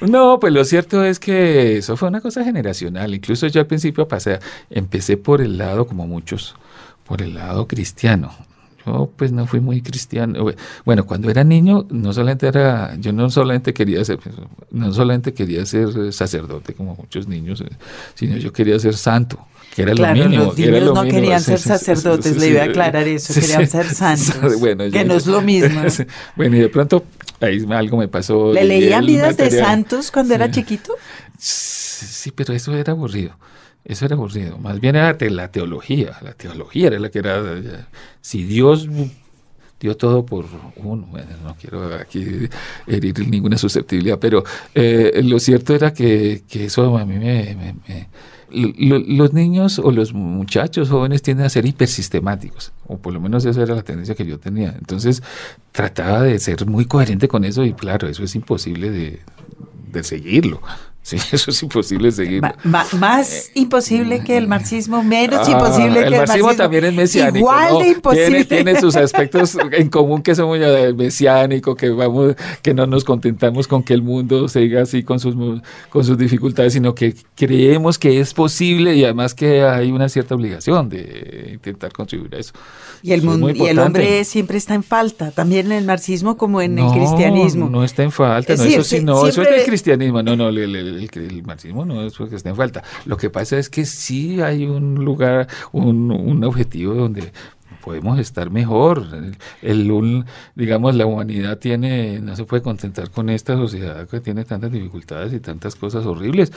[0.00, 3.12] No, pues lo cierto es que eso fue una cosa generacional.
[3.12, 4.38] Incluso yo al principio pasé,
[4.70, 6.54] empecé por el lado, como muchos,
[7.04, 8.32] por el lado cristiano.
[8.86, 10.46] Yo pues no fui muy cristiano.
[10.84, 14.20] Bueno, cuando era niño, no solamente era, yo no solamente quería ser,
[14.70, 17.64] no solamente quería ser sacerdote como muchos niños,
[18.14, 19.44] sino yo quería ser santo
[19.78, 20.44] que era claro, lo mínimo.
[20.46, 24.90] Los niños no querían ser sacerdotes, le iba a aclarar eso, querían ser santos, bueno,
[24.90, 25.80] que no es lo mismo.
[26.36, 27.04] bueno, y de pronto
[27.40, 28.52] ahí algo me pasó.
[28.52, 30.94] ¿Le leían vidas de santos cuando era chiquito?
[31.38, 33.36] Sí, pero eso era aburrido.
[33.84, 34.58] Eso era aburrido.
[34.58, 36.18] Más bien era la teología.
[36.22, 37.86] La teología era la que era.
[38.20, 38.88] Si Dios
[39.78, 41.06] dio todo por uno.
[41.08, 42.48] Bueno, no quiero aquí
[42.88, 44.42] herir ninguna susceptibilidad, pero
[44.74, 48.08] eh, lo cierto era que, que, eso a mí me, me
[48.50, 53.62] los niños o los muchachos jóvenes tienden a ser hipersistemáticos, o por lo menos esa
[53.62, 54.74] era la tendencia que yo tenía.
[54.78, 55.22] Entonces
[55.72, 59.20] trataba de ser muy coherente con eso y claro, eso es imposible de,
[59.92, 60.60] de seguirlo.
[61.08, 62.42] Sí, eso es imposible seguir.
[62.64, 66.12] más eh, imposible que el marxismo, menos ah, imposible que el marxismo.
[66.12, 67.38] El marxismo también es mesiánico.
[67.38, 68.44] Igual de imposible.
[68.44, 73.66] Tiene, sus aspectos en común que somos ya mesiánico, que vamos, que no nos contentamos
[73.66, 75.34] con que el mundo siga así con sus,
[75.88, 80.34] con sus dificultades, sino que creemos que es posible y además que hay una cierta
[80.34, 82.52] obligación de intentar contribuir a eso.
[83.02, 86.60] Y el, mundo, y el hombre siempre está en falta, también en el marxismo como
[86.60, 87.70] en el cristianismo.
[87.70, 90.50] No está en falta, no, eso sí, no, eso es del cristianismo, no, no,
[90.98, 92.82] el, marxismo no es porque está en falta.
[93.04, 97.32] Lo que pasa es que sí hay un lugar, un, un objetivo donde
[97.88, 99.06] podemos estar mejor.
[99.62, 104.70] El, digamos, la humanidad tiene, no se puede contentar con esta sociedad que tiene tantas
[104.72, 106.52] dificultades y tantas cosas horribles.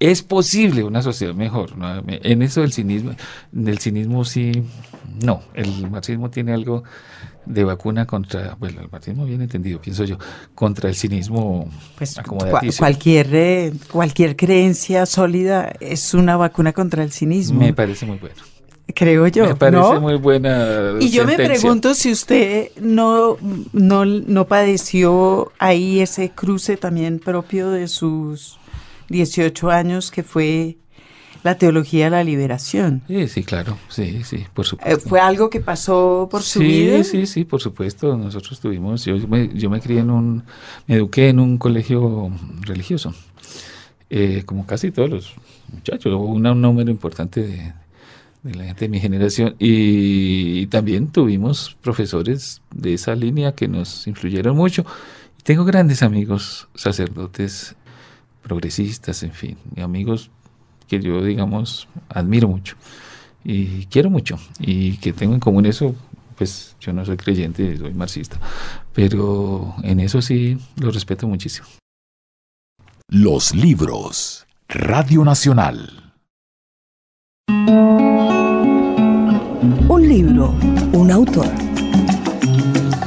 [0.00, 1.76] Es posible una sociedad mejor.
[1.76, 2.02] ¿no?
[2.06, 3.12] En eso del cinismo,
[3.52, 4.64] del cinismo sí,
[5.22, 6.84] no, el marxismo tiene algo
[7.46, 10.18] de vacuna contra, bueno, el marxismo bien entendido, pienso yo,
[10.54, 12.16] contra el cinismo pues,
[12.78, 17.60] cualquier, eh, cualquier creencia sólida es una vacuna contra el cinismo.
[17.60, 18.36] Me parece muy bueno.
[18.94, 19.44] Creo yo.
[19.44, 20.94] Me parece muy buena.
[20.98, 23.36] Y yo me pregunto si usted no,
[23.72, 28.57] no, no padeció ahí ese cruce también propio de sus
[29.08, 30.78] 18 años que fue
[31.42, 33.02] la teología de la liberación.
[33.06, 35.08] Sí, sí, claro, sí, sí, por eh, supuesto.
[35.08, 37.02] ¿Fue algo que pasó por su vida?
[37.04, 38.16] Sí, sí, sí, por supuesto.
[38.16, 40.42] Nosotros tuvimos, yo me, yo me crié en un,
[40.86, 42.30] me eduqué en un colegio
[42.62, 43.14] religioso,
[44.10, 45.34] eh, como casi todos los
[45.72, 47.72] muchachos, un, un número importante de,
[48.54, 49.54] la gente de mi generación.
[49.58, 54.84] Y, también tuvimos profesores de esa línea que nos influyeron mucho.
[55.44, 57.74] tengo grandes amigos sacerdotes
[58.48, 60.30] progresistas, en fin, amigos
[60.88, 62.76] que yo, digamos, admiro mucho
[63.44, 65.94] y quiero mucho y que tengo en común eso,
[66.36, 68.38] pues yo no soy creyente, soy marxista,
[68.92, 71.68] pero en eso sí lo respeto muchísimo.
[73.08, 76.12] Los libros, Radio Nacional.
[79.88, 80.54] Un libro,
[80.92, 81.67] un autor.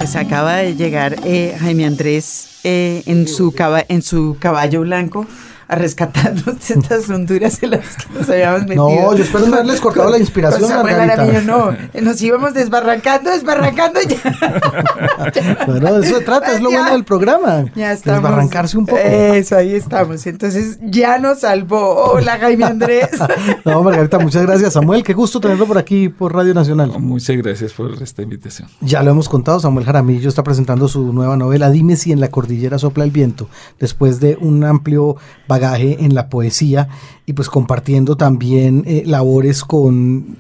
[0.02, 3.54] Pues acaba de llegar eh, Jaime Andrés eh, en, su
[3.88, 5.28] en su caballo blanco
[5.72, 8.90] a rescatarnos estas honduras en las que nos habíamos metido.
[8.90, 11.42] No, yo espero no haberles cortado la inspiración, Margarita.
[11.44, 14.18] no, nos íbamos desbarrancando, desbarrancando ya.
[15.66, 17.64] bueno, de eso se trata, es lo bueno del programa.
[17.74, 18.22] Ya estamos.
[18.22, 19.02] Desbarrancarse un poco.
[19.02, 20.28] Eso, ahí estamos.
[20.28, 22.12] Entonces, ya nos salvó.
[22.12, 23.08] Hola, Jaime Andrés.
[23.66, 24.74] no, Margarita, muchas gracias.
[24.74, 26.92] Samuel, qué gusto tenerlo por aquí, por Radio Nacional.
[27.00, 28.68] Muchas gracias por esta invitación.
[28.82, 32.28] Ya lo hemos contado, Samuel Jaramillo está presentando su nueva novela, Dime si en la
[32.28, 33.48] cordillera sopla el viento,
[33.80, 35.16] después de un amplio
[35.62, 36.88] en la poesía
[37.26, 40.38] y pues compartiendo también eh, labores con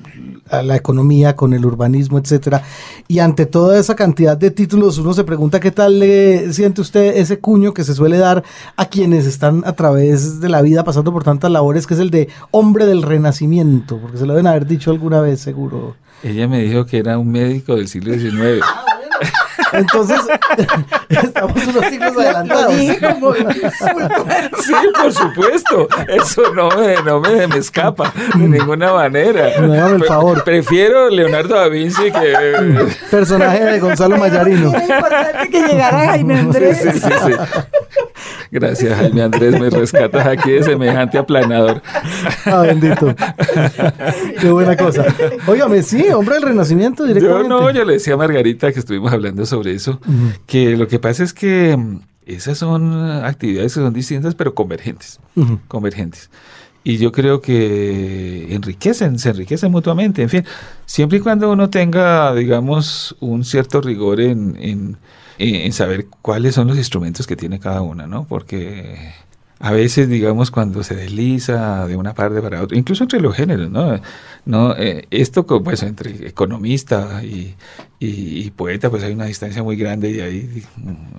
[0.51, 2.63] la economía, con el urbanismo, etcétera.
[3.07, 7.17] Y ante toda esa cantidad de títulos, uno se pregunta qué tal le siente usted
[7.17, 8.43] ese cuño que se suele dar
[8.75, 12.12] a quienes están a través de la vida pasando por tantas labores, que es el
[12.12, 15.95] de hombre del renacimiento, porque se lo deben haber dicho alguna vez, seguro.
[16.23, 18.65] Ella me dijo que era un médico del siglo XIX.
[19.73, 20.19] Entonces,
[21.10, 22.73] estamos unos siglos adelantados.
[24.63, 25.88] sí, por supuesto.
[26.07, 29.60] Eso no me, no me, me escapa de ninguna manera.
[29.60, 30.43] No, el favor.
[30.43, 32.86] Prefiero Leonardo da Vinci que.
[33.10, 34.73] Personaje de Gonzalo Mayarino.
[34.75, 36.77] Es importante que llegara Jaime Andrés.
[36.81, 37.34] Sí, sí, sí.
[38.51, 39.60] Gracias, Jaime Andrés.
[39.60, 41.81] Me rescatas aquí de semejante aplanador.
[42.45, 43.15] Ah, bendito.
[44.39, 45.05] Qué buena cosa.
[45.47, 47.49] Óigame, sí, hombre del Renacimiento directamente.
[47.49, 50.00] Yo no, yo le decía a Margarita que estuvimos hablando sobre eso,
[50.45, 52.93] que lo que pasa es que mm, esas son
[53.24, 55.19] actividades que son distintas pero convergentes,
[55.67, 56.30] convergentes.
[56.84, 60.45] Y yo creo que enriquecen, se enriquecen mutuamente, en fin,
[60.86, 64.97] siempre y cuando uno tenga, digamos, un cierto rigor en, en,
[65.38, 68.26] en saber cuáles son los instrumentos que tiene cada una, ¿no?
[68.26, 69.13] Porque
[69.62, 73.69] a veces, digamos, cuando se desliza de una parte para otra, incluso entre los géneros,
[73.69, 74.02] ¿no?
[74.43, 77.56] no eh, esto, pues, entre economista y,
[78.56, 80.63] poeta, pues hay una distancia muy grande y hay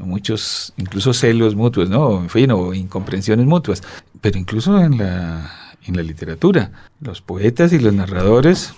[0.00, 2.20] muchos, incluso celos mutuos, ¿no?
[2.20, 3.82] En fin, o incomprensiones mutuas.
[4.20, 8.74] Pero incluso en la, en la literatura, los poetas y los narradores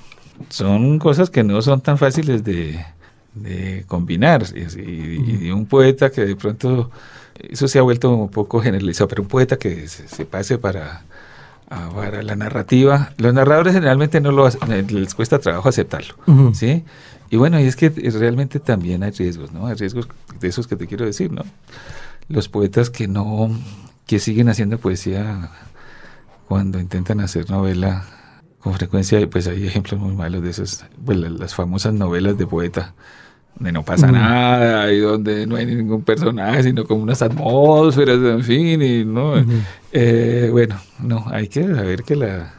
[0.50, 2.84] son cosas que no son tan fáciles de,
[3.32, 4.44] de combinar.
[4.54, 6.90] y, y un poeta que de pronto
[7.38, 11.02] eso se ha vuelto un poco generalizado, pero un poeta que se, pase para,
[11.68, 14.48] para la narrativa, los narradores generalmente no lo
[14.88, 16.14] les cuesta trabajo aceptarlo,
[16.52, 16.84] ¿sí?
[17.30, 19.66] Y bueno, y es que realmente también hay riesgos, ¿no?
[19.66, 21.42] Hay riesgos de esos que te quiero decir, ¿no?
[22.28, 23.50] Los poetas que no,
[24.06, 25.50] que siguen haciendo poesía
[26.46, 28.04] cuando intentan hacer novela,
[28.64, 32.94] con frecuencia, pues hay ejemplos muy malos de esas, pues las famosas novelas de poeta,
[33.56, 38.42] donde no pasa nada y donde no hay ningún personaje, sino como unas atmósferas, en
[38.42, 39.34] fin, y no.
[39.92, 42.52] Eh, bueno, no, hay que saber que la,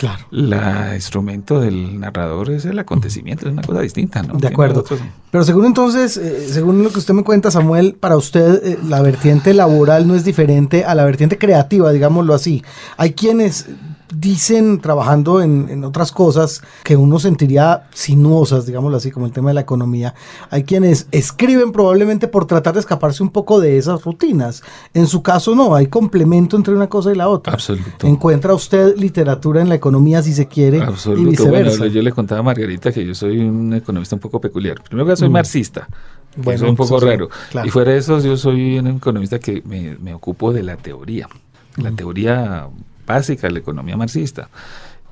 [0.00, 0.24] Claro.
[0.30, 4.38] La instrumento del narrador es el acontecimiento, es una cosa distinta, ¿no?
[4.38, 4.82] De acuerdo.
[5.30, 9.02] Pero según entonces, eh, según lo que usted me cuenta, Samuel, para usted eh, la
[9.02, 12.64] vertiente laboral no es diferente a la vertiente creativa, digámoslo así.
[12.96, 13.66] Hay quienes
[14.12, 19.54] dicen, trabajando en, otras cosas que uno sentiría sinuosas, digámoslo así, como el tema de
[19.54, 20.14] la economía.
[20.50, 24.62] Hay quienes escriben probablemente por tratar de escaparse un poco de esas rutinas.
[24.94, 27.52] En su caso no, hay complemento entre una cosa y la otra.
[27.52, 28.06] Absoluto.
[28.06, 31.86] Encuentra usted literatura en la economía si se quiere y viceversa.
[31.86, 34.82] yo le contaba a Margarita que yo soy un economista un poco peculiar.
[34.82, 35.32] Primero que soy mm.
[35.32, 35.88] marxista.
[36.36, 37.28] Bueno, es un poco raro.
[37.64, 41.28] Y fuera de eso, yo soy un economista que me, me ocupo de la teoría.
[41.76, 41.96] La mm.
[41.96, 42.68] teoría
[43.10, 44.48] básica de la economía marxista.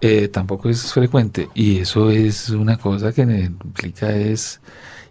[0.00, 4.60] Eh, tampoco es frecuente y eso es una cosa que implica es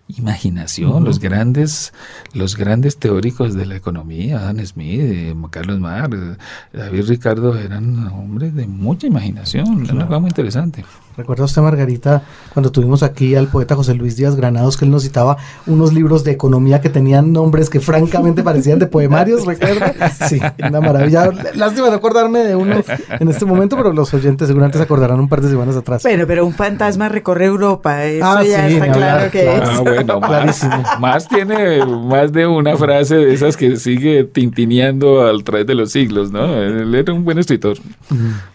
[0.07, 1.03] imaginación.
[1.03, 1.93] Los grandes,
[2.33, 6.37] los grandes teóricos de la economía, Adam Smith, eh, Carlos Marx, eh,
[6.71, 9.83] David Ricardo, eran hombres de mucha imaginación.
[9.83, 10.85] Era una cosa muy interesante.
[11.17, 12.21] ¿Recuerda usted, Margarita,
[12.53, 16.23] cuando tuvimos aquí al poeta José Luis Díaz Granados, que él nos citaba unos libros
[16.23, 19.95] de economía que tenían nombres que francamente parecían de poemarios, ¿recuerda?
[20.29, 21.31] Sí, una maravilla.
[21.55, 22.83] Lástima de acordarme de uno
[23.19, 26.03] en este momento, pero los oyentes seguramente se acordarán un par de semanas atrás.
[26.03, 29.61] Bueno, pero un fantasma recorre Europa, eso ah, ya está claro que es.
[29.63, 30.83] Ah, bueno, Clarísimo.
[30.99, 35.91] Más, tiene más de una frase de esas que sigue tintineando al través de los
[35.91, 36.61] siglos, ¿no?
[36.61, 37.77] Él era un buen escritor.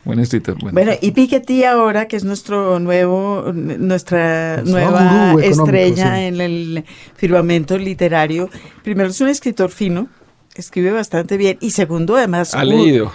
[0.05, 0.57] Buen escritor.
[0.73, 6.85] Bueno, y Piketty ahora, que es nuestro nuevo, nuestra nueva estrella en el
[7.17, 8.49] firmamento literario.
[8.83, 10.09] Primero es un escritor fino,
[10.55, 13.13] escribe bastante bien y segundo además ha leído.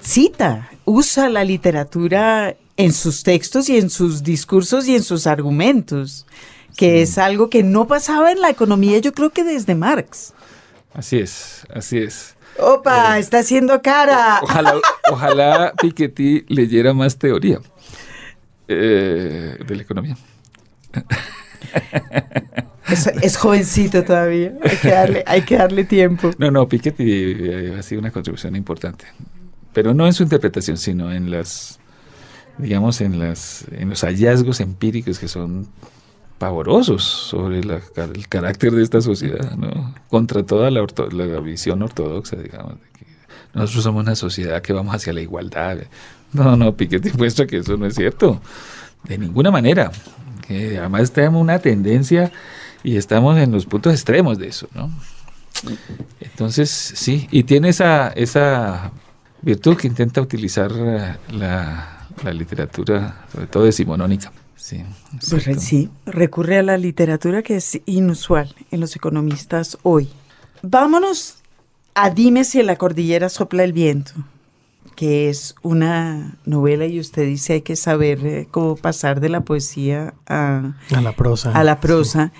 [0.00, 6.26] Cita, usa la literatura en sus textos y en sus discursos y en sus argumentos,
[6.76, 10.34] que es algo que no pasaba en la economía yo creo que desde Marx.
[10.94, 12.36] Así es, así es.
[12.58, 14.40] Opa, eh, está haciendo cara.
[14.42, 14.74] Ojalá,
[15.10, 17.60] ojalá Piketty leyera más teoría.
[18.74, 20.16] Eh, de la economía.
[23.22, 26.30] Es, jovencito todavía, hay que, darle, hay que darle tiempo.
[26.36, 29.06] No, no, Piketty eh, ha sido una contribución importante,
[29.72, 31.80] pero no en su interpretación, sino en las,
[32.58, 35.68] digamos, en, las, en los hallazgos empíricos que son
[36.38, 39.94] pavorosos sobre el carácter de esta sociedad, ¿no?
[40.08, 43.11] contra toda la, la visión ortodoxa, digamos, de que
[43.54, 45.78] nosotros somos una sociedad que vamos hacia la igualdad,
[46.32, 48.40] no, no, Piketty muestra que eso no es cierto.
[49.04, 49.90] De ninguna manera.
[50.46, 52.32] Que además tenemos una tendencia
[52.82, 54.90] y estamos en los puntos extremos de eso, ¿no?
[56.20, 58.90] Entonces, sí, y tiene esa, esa
[59.42, 60.72] virtud que intenta utilizar
[61.30, 64.32] la, literatura, sobre todo decimonónica.
[64.56, 64.82] Sí,
[65.30, 70.08] pues, sí, recurre a la literatura que es inusual en los economistas hoy.
[70.62, 71.41] Vámonos
[71.94, 74.12] a Dime si en la cordillera sopla el viento
[74.94, 79.40] que es una novela y usted dice hay que saber eh, cómo pasar de la
[79.40, 81.52] poesía a, la prosa.
[81.52, 82.32] A la prosa.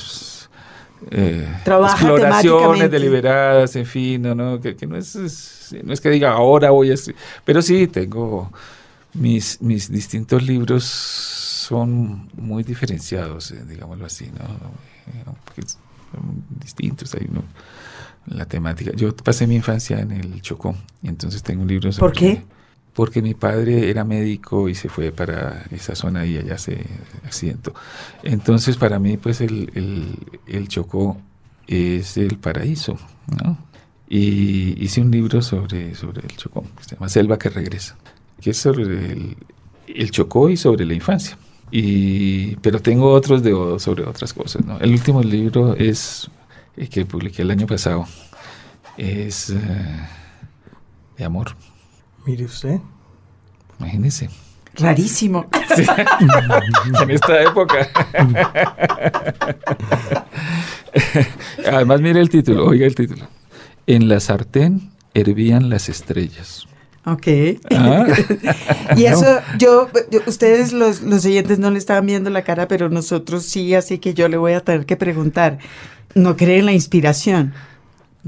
[1.10, 6.92] eh, exploraciones deliberadas, en fin, no, Que, no, es, no es que diga ahora voy
[6.92, 6.94] a...
[7.44, 8.50] Pero sí, tengo
[9.14, 14.44] mis, mis distintos libros son muy diferenciados, eh, digámoslo así, ¿no?
[15.12, 15.24] Eh,
[16.12, 17.28] son distintos, hay
[18.26, 18.92] la temática.
[18.94, 22.08] Yo pasé mi infancia en el Chocó, y entonces tengo un libro sobre...
[22.08, 22.42] ¿Por qué?
[22.98, 26.84] Porque mi padre era médico y se fue para esa zona y allá se
[27.24, 27.72] accidentó.
[28.24, 30.18] Entonces para mí pues el,
[30.48, 31.16] el, Chocó
[31.68, 32.98] es el paraíso,
[33.40, 33.56] ¿no?
[34.08, 37.96] Y hice un libro sobre, sobre el Chocó, que se llama Selva que regresa,
[38.40, 39.36] que es sobre el,
[39.86, 41.38] el Chocó y sobre la infancia.
[41.70, 44.64] Y, pero tengo otros de sobre otras cosas.
[44.64, 44.76] ¿no?
[44.80, 46.28] El último libro es
[46.76, 48.06] el que publiqué el año pasado,
[48.96, 49.56] es eh,
[51.16, 51.54] de amor.
[52.28, 52.78] Mire usted.
[53.80, 54.28] Imagínese.
[54.74, 55.46] Rarísimo.
[57.02, 57.88] en esta época.
[61.66, 63.26] Además, mire el título, oiga el título.
[63.86, 66.66] En la sartén hervían las estrellas.
[67.06, 67.28] Ok.
[67.74, 68.06] Ah.
[68.94, 69.88] y eso, yo,
[70.26, 74.12] ustedes los, los oyentes no le estaban viendo la cara, pero nosotros sí, así que
[74.12, 75.60] yo le voy a tener que preguntar.
[76.14, 77.54] ¿No creen la inspiración?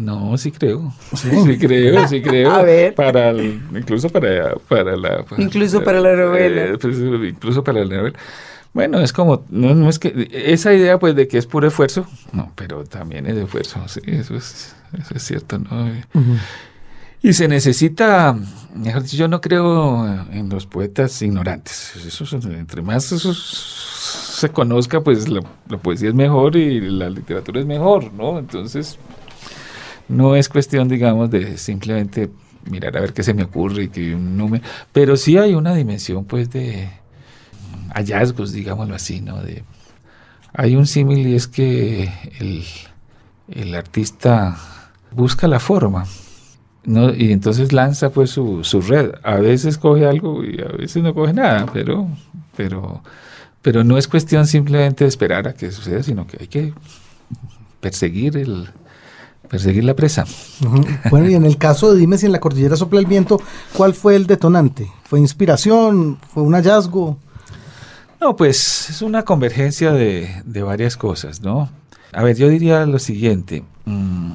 [0.01, 0.92] No, sí creo.
[1.14, 1.28] Sí,
[1.61, 2.51] creo, sí creo.
[2.51, 2.94] A ver.
[2.94, 5.24] Para incluso para, para la...
[5.36, 6.64] incluso para la novela.
[6.64, 8.18] Eh, pues, incluso para la novela.
[8.72, 12.53] Bueno, es como, no, es que, esa idea pues de que es puro esfuerzo, no,
[12.55, 15.90] pero también es esfuerzo, sí, eso es, eso es cierto, ¿no?
[17.20, 18.38] Y se necesita,
[19.12, 21.96] yo no creo en los poetas ignorantes.
[22.07, 27.59] Eso, entre más eso se conozca, pues la, la, poesía es mejor y la literatura
[27.59, 28.38] es mejor, ¿no?
[28.38, 29.01] Entonces,
[30.11, 32.30] no es cuestión, digamos, de simplemente
[32.68, 36.24] mirar a ver qué se me ocurre, que un número, pero sí hay una dimensión
[36.24, 36.90] pues de
[37.94, 39.38] hallazgos, digámoslo así, ¿no?
[40.52, 42.64] Hay un símil y es que el,
[43.48, 44.56] el artista
[45.12, 46.04] busca la forma,
[46.84, 47.14] ¿no?
[47.14, 49.12] y entonces lanza pues su, su, red.
[49.22, 52.08] A veces coge algo y a veces no coge nada, pero,
[52.56, 53.02] pero,
[53.62, 56.74] pero no es cuestión simplemente de esperar a que suceda, sino que hay que
[57.80, 58.68] perseguir el
[59.51, 60.24] perseguir la presa.
[61.11, 63.42] Bueno, y en el caso de Dime si en la cordillera sopla el viento,
[63.76, 64.90] ¿cuál fue el detonante?
[65.05, 66.18] ¿Fue inspiración?
[66.32, 67.18] ¿Fue un hallazgo?
[68.20, 71.68] No, pues es una convergencia de, de varias cosas, ¿no?
[72.12, 73.64] A ver, yo diría lo siguiente.
[73.86, 74.34] Mmm,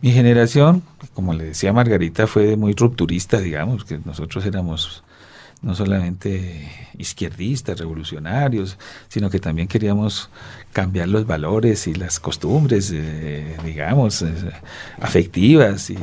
[0.00, 0.82] mi generación,
[1.14, 5.02] como le decía Margarita, fue muy rupturista, digamos, que nosotros éramos
[5.62, 8.78] no solamente izquierdistas, revolucionarios,
[9.08, 10.30] sino que también queríamos
[10.72, 14.32] cambiar los valores y las costumbres, eh, digamos, eh,
[15.00, 15.96] afectivas y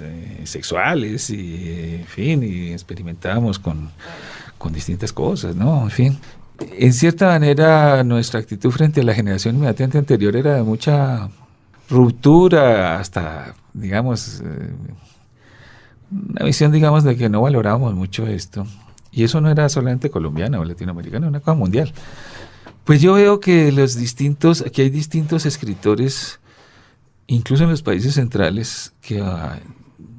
[0.00, 3.90] eh, sexuales, y en fin, y experimentábamos con,
[4.58, 5.82] con distintas cosas, ¿no?
[5.82, 6.18] En fin.
[6.78, 11.28] En cierta manera, nuestra actitud frente a la generación inmediatamente anterior era de mucha
[11.90, 14.42] ruptura, hasta, digamos,
[16.12, 18.64] una visión, digamos, de que no valorábamos mucho esto.
[19.12, 21.92] Y eso no era solamente colombiana o latinoamericana, una cosa mundial.
[22.84, 26.40] Pues yo veo que los distintos, aquí hay distintos escritores,
[27.26, 29.36] incluso en los países centrales, que uh,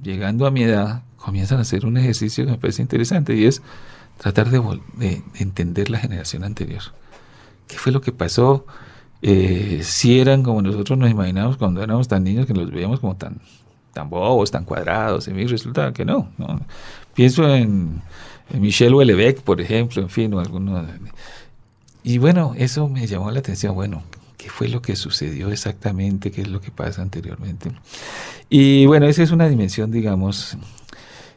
[0.01, 3.61] llegando a mi edad comienzan a hacer un ejercicio que me parece interesante y es
[4.17, 6.83] tratar de, de, de entender la generación anterior.
[7.67, 8.65] ¿Qué fue lo que pasó?
[9.25, 13.15] eh, si eran como nosotros nos imaginamos cuando éramos tan niños que los veíamos como
[13.15, 13.39] tan,
[13.93, 16.59] tan bobos, tan cuadrados, y resulta que no, no.
[17.15, 18.01] Pienso en, en
[18.51, 20.85] Michel Houellebecq, por ejemplo, en fin, o alguno.
[22.03, 24.03] Y bueno, eso me llamó la atención, bueno,
[24.37, 26.31] ¿qué fue lo que sucedió exactamente?
[26.31, 27.71] ¿Qué es lo que pasa anteriormente?
[28.49, 30.57] Y bueno, esa es una dimensión, digamos.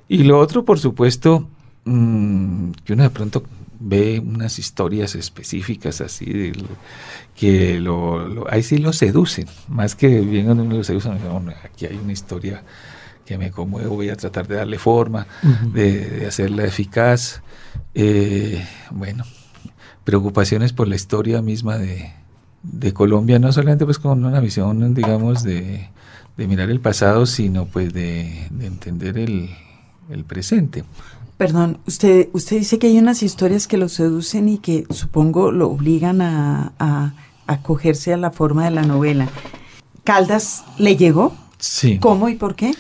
[0.08, 1.48] Y lo otro, por supuesto,
[1.84, 3.42] mmm, que uno de pronto
[3.78, 6.68] ve unas historias específicas así de lo,
[7.34, 11.86] que lo, lo, ahí sí lo seducen más que bien uno lo seducen bueno, aquí
[11.86, 12.62] hay una historia
[13.26, 15.72] que me conmueve voy a tratar de darle forma uh -huh.
[15.72, 17.42] de, de, hacerla eficaz
[17.94, 19.24] eh, bueno
[20.04, 22.12] preocupaciones por la historia misma de,
[22.62, 25.88] de, Colombia no solamente pues con una visión digamos de,
[26.36, 29.50] de mirar el pasado sino pues de, entender el,
[30.08, 30.84] el presente
[31.36, 35.68] Perdón, usted, usted dice que hay unas historias que lo seducen y que supongo lo
[35.68, 37.12] obligan a, a,
[37.46, 39.28] a acogerse a la forma de la novela.
[40.02, 41.34] ¿Caldas le llegó?
[41.58, 41.98] Sí.
[41.98, 42.72] ¿Cómo y por qué?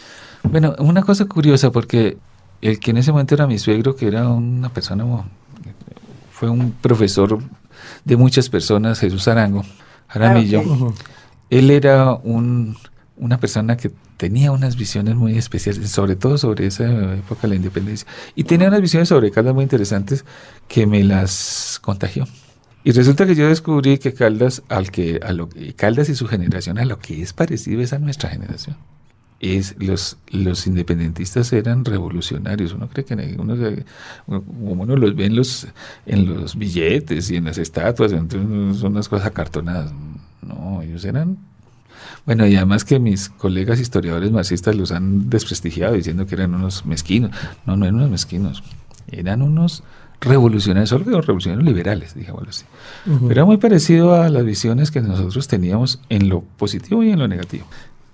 [0.50, 2.18] Bueno, una cosa curiosa, porque
[2.60, 5.04] el que en ese momento era mi suegro, que era una persona,
[6.30, 7.38] fue un profesor
[8.04, 9.64] de muchas personas, Jesús Arango,
[10.08, 10.94] Aramillo,
[11.50, 12.76] él era un,
[13.16, 16.84] una persona que tenía unas visiones muy especiales, sobre todo sobre esa
[17.14, 20.24] época de la independencia, y tenía unas visiones sobre Caldas muy interesantes
[20.68, 22.26] que me las contagió.
[22.84, 26.78] Y resulta que yo descubrí que Caldas, al que, a lo, Caldas y su generación,
[26.78, 28.76] a lo que es parecido es a nuestra generación.
[29.38, 32.72] Es, los, los independentistas eran revolucionarios.
[32.72, 33.54] Uno cree que uno,
[34.26, 35.68] como uno los ve en los,
[36.06, 39.92] en los billetes y en las estatuas, entonces son unas cosas acartonadas.
[40.42, 41.36] No, ellos eran
[42.26, 46.84] bueno, y además que mis colegas historiadores marxistas los han desprestigiado diciendo que eran unos
[46.84, 47.30] mezquinos.
[47.66, 48.64] No, no eran unos mezquinos.
[49.10, 49.84] Eran unos
[50.20, 52.64] revolucionarios, solo que revolucionarios liberales, digámoslo así.
[53.06, 53.18] Uh -huh.
[53.20, 57.20] Pero era muy parecido a las visiones que nosotros teníamos en lo positivo y en
[57.20, 57.66] lo negativo.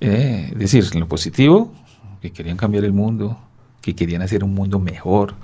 [0.04, 1.72] Eh, es decir, lo positivo,
[2.20, 3.38] que querían cambiar el mundo,
[3.80, 5.34] que querían hacer un mundo mejor.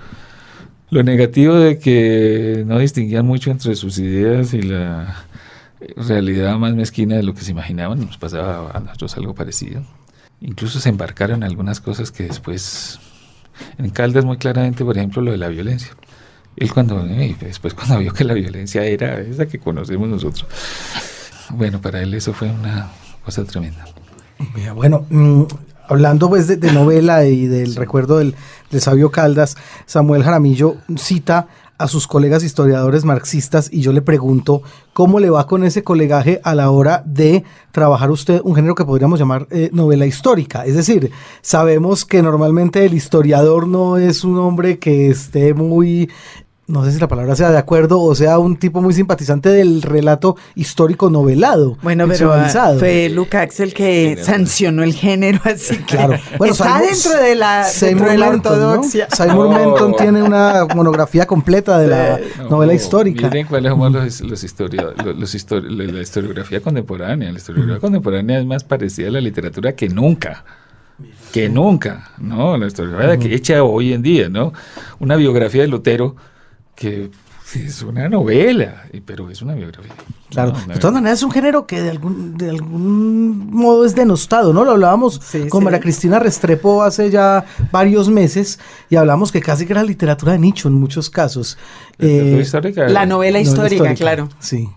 [0.89, 5.23] Lo negativo de que no distinguían mucho entre sus ideas y la
[5.95, 9.81] realidad más mezquina de lo que se imaginaban, nos pasaba a nosotros algo parecido.
[10.41, 12.99] Incluso se embarcaron en algunas cosas que después,
[13.77, 15.91] en Caldas muy claramente, por ejemplo, lo de la violencia.
[16.57, 20.45] Él cuando, eh, después cuando vio que la violencia era esa que conocemos nosotros,
[21.51, 22.89] bueno, para él eso fue una
[23.23, 23.85] cosa tremenda.
[24.75, 25.43] Bueno, mmm,
[25.87, 28.35] hablando pues de, de, novela y del recuerdo del,
[28.71, 31.47] del sabio Caldas, Samuel Jaramillo cita
[31.79, 34.61] a sus colegas historiadores marxistas y yo le pregunto
[34.91, 38.83] cómo le va con ese colegaje a la hora de trabajar usted un género que
[38.83, 40.65] podríamos llamar eh, novela histórica.
[40.65, 41.09] Es decir,
[41.41, 46.09] sabemos que normalmente el historiador no es un hombre que esté muy
[46.69, 49.81] no sé si la palabra sea de acuerdo o sea un tipo muy simpatizante del
[49.81, 51.77] relato histórico novelado.
[51.81, 52.31] Bueno, pero
[52.77, 56.19] fue Lukács el que sancionó el género, así que claro.
[56.37, 59.07] bueno, está Simon, dentro de la, dentro de la Menton, ortodoxia.
[59.09, 59.15] ¿no?
[59.15, 59.59] Simon oh.
[59.59, 63.27] Menton tiene una monografía completa de la no, novela histórica.
[63.27, 67.31] Miren cuáles son los, los, historia, los histori la historiografía contemporánea.
[67.31, 67.81] La historiografía mm.
[67.81, 70.45] contemporánea es más parecida a la literatura que nunca.
[71.33, 72.57] que nunca, ¿no?
[72.57, 74.53] La historiografía que echa hoy en día, ¿no?
[74.99, 76.15] Una biografía de Lutero
[76.79, 77.11] que
[77.55, 79.91] es una novela, pero es una biografía.
[80.29, 84.53] Claro, de todas maneras es un género que de algún, de algún modo es denostado,
[84.53, 84.63] ¿no?
[84.63, 85.19] Lo hablábamos
[85.49, 88.59] con María Cristina Restrepo hace ya varios meses
[88.89, 91.57] y hablamos que casi que era literatura de nicho en muchos casos.
[91.97, 92.41] Eh,
[92.87, 94.29] la novela histórica, claro.
[94.39, 94.69] Sí.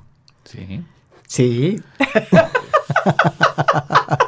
[0.44, 0.82] Sí.
[1.28, 1.80] Sí.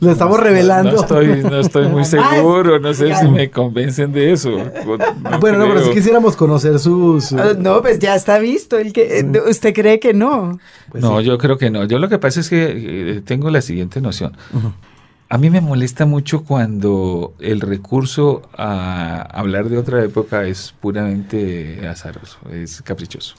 [0.00, 0.92] Lo estamos revelando.
[0.92, 4.50] No, estoy, no estoy muy seguro, no sé si me convencen de eso.
[5.40, 7.32] bueno, no, pero si quisiéramos conocer sus...
[7.32, 8.78] Ah, no, pues ya está visto.
[8.78, 10.58] El que, ¿Usted cree que no?
[10.90, 11.84] Pues no, yo creo que no.
[11.84, 14.36] Yo lo que pasa es que eh, tengo la siguiente noción.
[15.28, 21.86] A mí me molesta mucho cuando el recurso a hablar de otra época es puramente
[21.88, 23.34] azaroso, es caprichoso.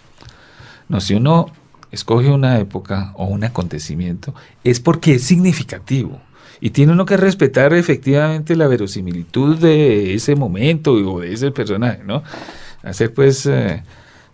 [0.89, 1.47] No, si uno
[1.91, 4.33] escoge una época o un acontecimiento,
[4.63, 6.19] es porque es significativo.
[6.59, 12.01] Y tiene uno que respetar efectivamente la verosimilitud de ese momento o de ese personaje,
[12.05, 12.23] ¿no?
[12.83, 13.83] Hacer pues, eh,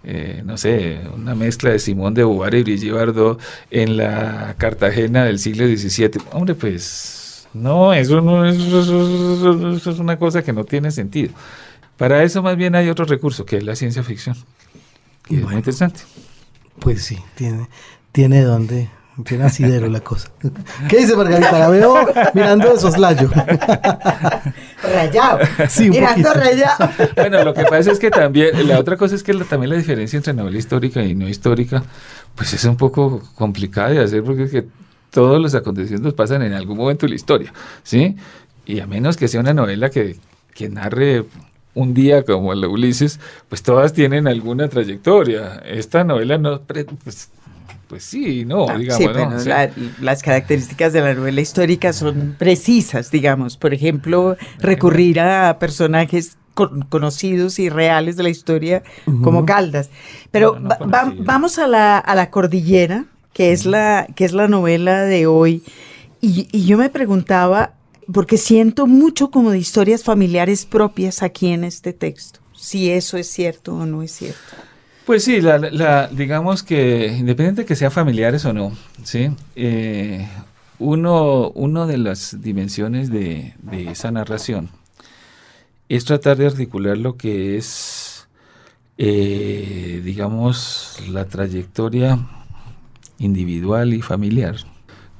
[0.04, 3.40] eh, no sé, una mezcla de Simón de Beauvoir y Brigitte Bardot
[3.70, 6.22] en la Cartagena del siglo XVII.
[6.32, 11.34] Hombre, pues, no, eso no es, eso es una cosa que no tiene sentido.
[11.98, 14.36] Para eso más bien hay otro recurso, que es la ciencia ficción,
[15.24, 16.02] que es muy interesante.
[16.80, 17.68] Pues sí, tiene,
[18.12, 18.90] tiene donde,
[19.24, 20.30] tiene asidero la cosa.
[20.90, 21.58] ¿Qué dice Margarita?
[21.58, 21.96] La veo
[22.34, 23.30] mirando de soslayo.
[24.84, 25.40] Rayado.
[25.70, 26.90] Sí, mirando rayado.
[27.16, 30.18] Bueno, lo que pasa es que también, la otra cosa es que también la diferencia
[30.18, 31.84] entre novela histórica y no histórica,
[32.36, 34.68] pues es un poco complicada de hacer porque es que
[35.12, 37.54] todos los acontecimientos pasan en algún momento de la historia,
[37.84, 38.16] ¿sí?
[38.66, 40.18] Y a menos que sea una novela que,
[40.54, 41.26] que narre
[41.74, 43.20] un día como el de Ulises,
[43.50, 45.62] pues todas tienen alguna trayectoria.
[45.66, 47.30] Esta novela no, pues,
[47.92, 49.46] pues sí, no, ah, digamos.
[50.00, 53.58] las características de la novela histórica son precisas, digamos.
[53.58, 56.38] Por ejemplo, recurrir a personajes
[56.88, 58.82] conocidos y reales de la historia
[59.22, 59.90] como Caldas.
[60.32, 60.58] Pero
[61.18, 65.62] vamos a la, a la cordillera, que es la, que es la novela de hoy.
[66.22, 67.74] Y, y yo me preguntaba,
[68.14, 73.28] porque siento mucho como de historias familiares propias aquí en este texto, si eso es
[73.28, 74.71] cierto o no es cierto.
[75.12, 75.42] Pues sí,
[76.12, 78.72] digamos que independiente de que sean familiares o no,
[79.04, 79.30] ¿sí?
[79.58, 80.26] Eh,
[80.80, 83.54] uno, de las dimensiones de,
[83.90, 84.70] esa narración
[85.90, 88.30] es tratar de articular lo que es,
[88.98, 92.18] eh, digamos, la trayectoria
[93.20, 94.56] individual y familiar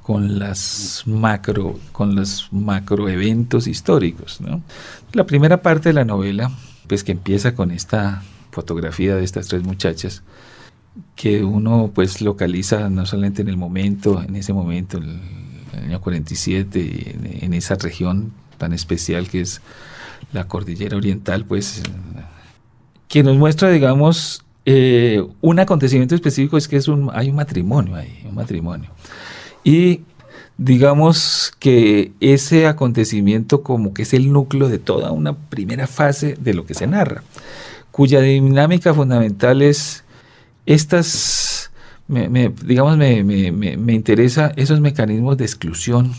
[0.02, 4.38] con las macro, con los macroeventos históricos.
[5.12, 6.50] La primera parte de la novela,
[6.86, 8.22] pues que empieza con esta
[8.52, 10.22] fotografía de estas tres muchachas,
[11.16, 15.20] que uno pues localiza no solamente en el momento, en ese momento, el,
[15.72, 19.60] el año 47, en, en, esa región tan especial que es
[20.32, 21.82] la cordillera oriental, pues
[23.08, 27.96] que nos muestra, digamos, eh, un acontecimiento específico es que es un, hay un matrimonio
[27.96, 28.90] ahí, un matrimonio.
[29.64, 30.02] Y
[30.56, 36.54] digamos que ese acontecimiento como que es el núcleo de toda una primera fase de
[36.54, 37.22] lo que se narra,
[37.92, 40.02] cuya dinámica fundamental es
[40.66, 41.70] estas,
[42.08, 46.12] digamos, me, me, interesa esos mecanismos de exclusión,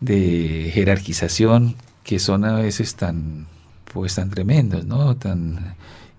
[0.00, 3.46] de jerarquización, que son a veces tan,
[3.92, 5.16] pues, tan tremendos, ¿no?
[5.16, 5.76] Tan,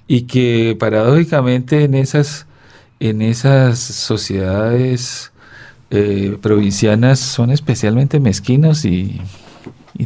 [0.07, 2.45] y que paradójicamente en esas,
[2.99, 5.31] en esas sociedades
[5.89, 9.21] eh, provincianas son especialmente mezquinos y,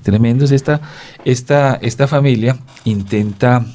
[0.03, 0.51] tremendos.
[0.51, 0.79] Esta,
[1.25, 3.65] esta, esta familia intenta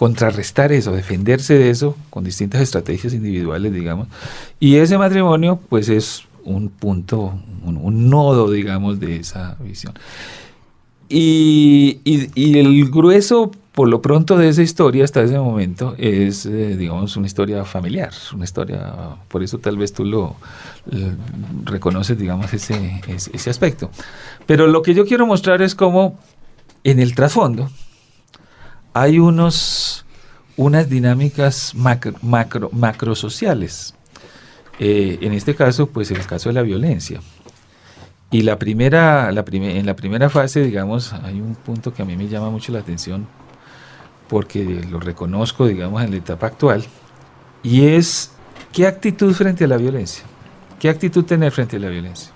[0.00, 4.08] contrarrestar eso, defenderse de eso con distintas estrategias individuales, digamos.
[4.58, 9.92] Y ese matrimonio, pues es un punto, un, nodo, digamos, de esa visión.
[11.10, 16.78] Y, y, el grueso por lo pronto de esa historia hasta ese momento es, eh,
[16.78, 18.94] digamos, una historia familiar, una historia,
[19.28, 20.36] por eso tal vez tú lo
[21.64, 23.90] reconoces, digamos, ese, ese, aspecto.
[24.46, 26.18] Pero lo que yo quiero mostrar es cómo
[26.84, 27.68] en el trasfondo
[28.92, 30.04] hay unos,
[30.56, 33.94] unas dinámicas macro, macro, macro sociales.
[34.78, 37.20] Eh, en este caso, pues el caso de la violencia.
[38.30, 42.16] Y la primera, la en la primera fase, digamos, hay un punto que a mí
[42.16, 43.26] me llama mucho la atención
[44.30, 46.84] porque lo reconozco, digamos, en la etapa actual,
[47.64, 48.30] y es
[48.72, 50.24] qué actitud frente a la violencia,
[50.78, 52.30] qué actitud tener frente a la violencia.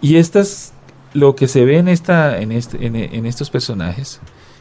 [0.00, 0.72] Y estas,
[1.14, 4.20] lo que se ve en, esta, en, este, en, estos personajes,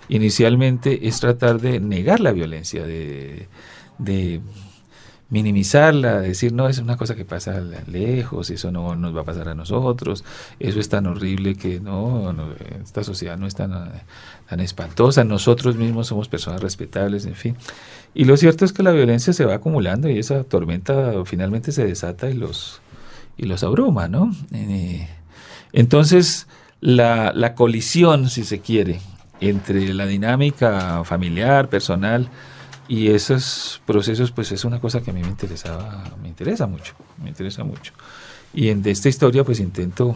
[0.10, 3.48] inicialmente es tratar de negar la violencia, de,
[5.30, 9.48] minimizarla, decir, no, es una cosa que pasa lejos, eso no nos va a pasar
[9.50, 10.24] a nosotros,
[10.60, 12.34] eso es tan horrible que no,
[12.84, 13.72] esta sociedad no es tan,
[14.50, 17.56] tan espantosa, nosotros mismos somos personas respetables, en fin.
[18.16, 21.86] Y lo cierto es que la violencia se va acumulando y esa tormenta finalmente se
[21.86, 22.82] desata y los,
[23.38, 24.36] y los abruma, ¿no?
[24.52, 25.08] Eh,
[25.74, 26.48] entonces,
[26.82, 29.00] la, la colisión, si se quiere,
[29.42, 32.30] entre la dinámica familiar, personal,
[32.88, 36.94] y esos procesos, pues es una cosa que a mí me interesaba, me interesa mucho,
[37.22, 37.94] me interesa mucho.
[38.54, 40.16] Y en esta historia, pues intento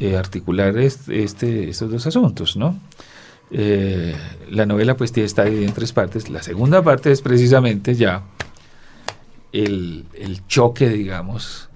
[0.00, 2.78] eh, articular este, estos dos asuntos, ¿no?
[3.50, 4.16] Eh,
[4.50, 6.28] la novela pues está dividida en tres partes.
[6.28, 8.24] La segunda parte es precisamente ya
[9.52, 11.68] el, el, choque, digamos,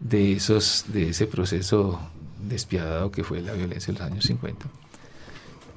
[0.00, 2.00] de, esos, de ese proceso
[2.48, 4.66] despiadado que fue la violencia en los años 50.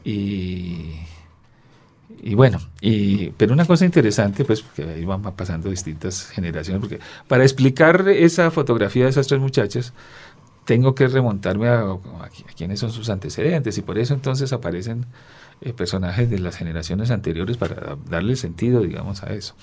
[0.05, 0.95] Y
[2.33, 7.43] bueno, y, pero una cosa interesante, pues, porque ahí van pasando distintas generaciones, porque para
[7.43, 9.93] explicar esa fotografía de esas tres muchachas,
[10.65, 15.05] tengo que remontarme a, a, quiénes son sus antecedentes, y por eso entonces aparecen
[15.61, 19.53] eh, personajes de las generaciones anteriores para darle sentido, digamos, a eso.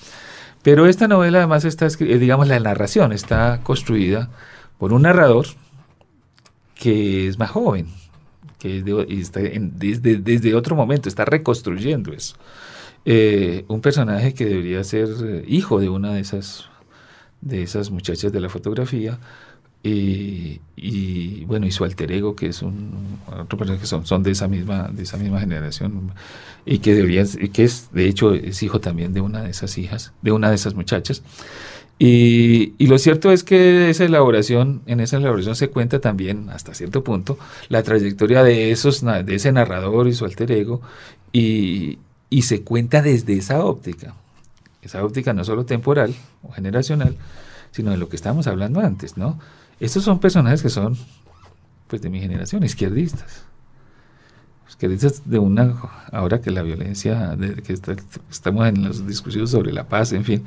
[0.61, 4.29] Pero esta novela además está, eh, digamos, la narración está construida
[4.79, 5.47] por un narrador
[6.75, 7.87] que es más joven,
[8.63, 8.81] que
[9.19, 12.35] está desde, desde, otro momento, está reconstruyendo eso.
[13.03, 16.69] Eh, un personaje que debería ser eh, hijo de una de esas,
[17.41, 19.19] de esas muchachas de la fotografía,
[19.85, 24.31] y, bueno, y su alter ego, que es un, otro personaje que son, son de
[24.31, 26.13] esa misma, de esa misma generación,
[26.65, 30.13] y que debería, que es, de hecho, es hijo también de una de esas hijas,
[30.21, 31.21] de una de esas muchachas.
[31.99, 37.03] Y, lo cierto es que esa elaboración, en esa elaboración se cuenta también, hasta cierto
[37.03, 37.37] punto,
[37.69, 40.81] la trayectoria de, esos, de ese narrador y su alter ego,
[41.31, 41.99] y,
[42.41, 44.15] se cuenta desde esa óptica.
[44.81, 47.15] Esa óptica no solo temporal o generacional,
[47.71, 49.39] sino de lo que estábamos hablando antes, ¿no?
[49.79, 50.97] Estos son personajes que son,
[51.87, 53.45] pues, de mi generación, izquierdistas.
[54.67, 55.75] Izquierdistas de una,
[56.11, 57.73] ahora que la violencia, que
[58.29, 60.43] estamos en las discusiones sobre la paz, en fin,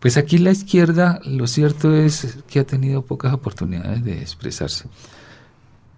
[0.00, 4.88] pues aquí la izquierda, lo cierto es que ha tenido pocas oportunidades de expresarse.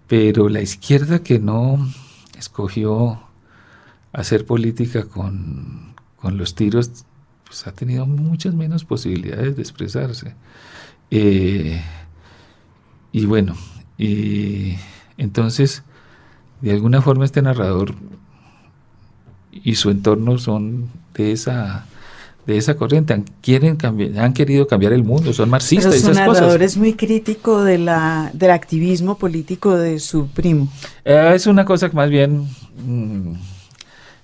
[0.07, 1.87] Pero la izquierda que no
[2.37, 3.21] escogió
[4.11, 5.93] hacer política con,
[6.23, 7.05] los tiros,
[7.45, 10.35] pues ha tenido muchas menos posibilidades de expresarse.
[11.11, 11.81] Eh,
[13.11, 13.55] y bueno,
[15.17, 15.83] entonces,
[16.61, 17.95] de alguna forma este narrador
[19.51, 21.85] y su entorno son de esa
[22.51, 25.95] de esa corriente, han, quieren cambiar, han querido cambiar el mundo, son marxistas.
[25.95, 30.67] Pero su narrador es muy crítico de la, del activismo político de su primo.
[31.05, 32.47] Eh, es una cosa más bien
[32.85, 33.33] mm,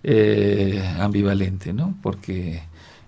[0.04, 1.96] eh, ambivalente, ¿no?
[2.04, 2.64] Porque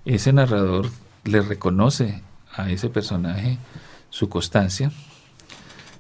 [0.06, 0.90] ese narrador
[1.26, 2.22] le reconoce
[2.56, 3.58] a ese personaje
[4.10, 4.92] su constancia,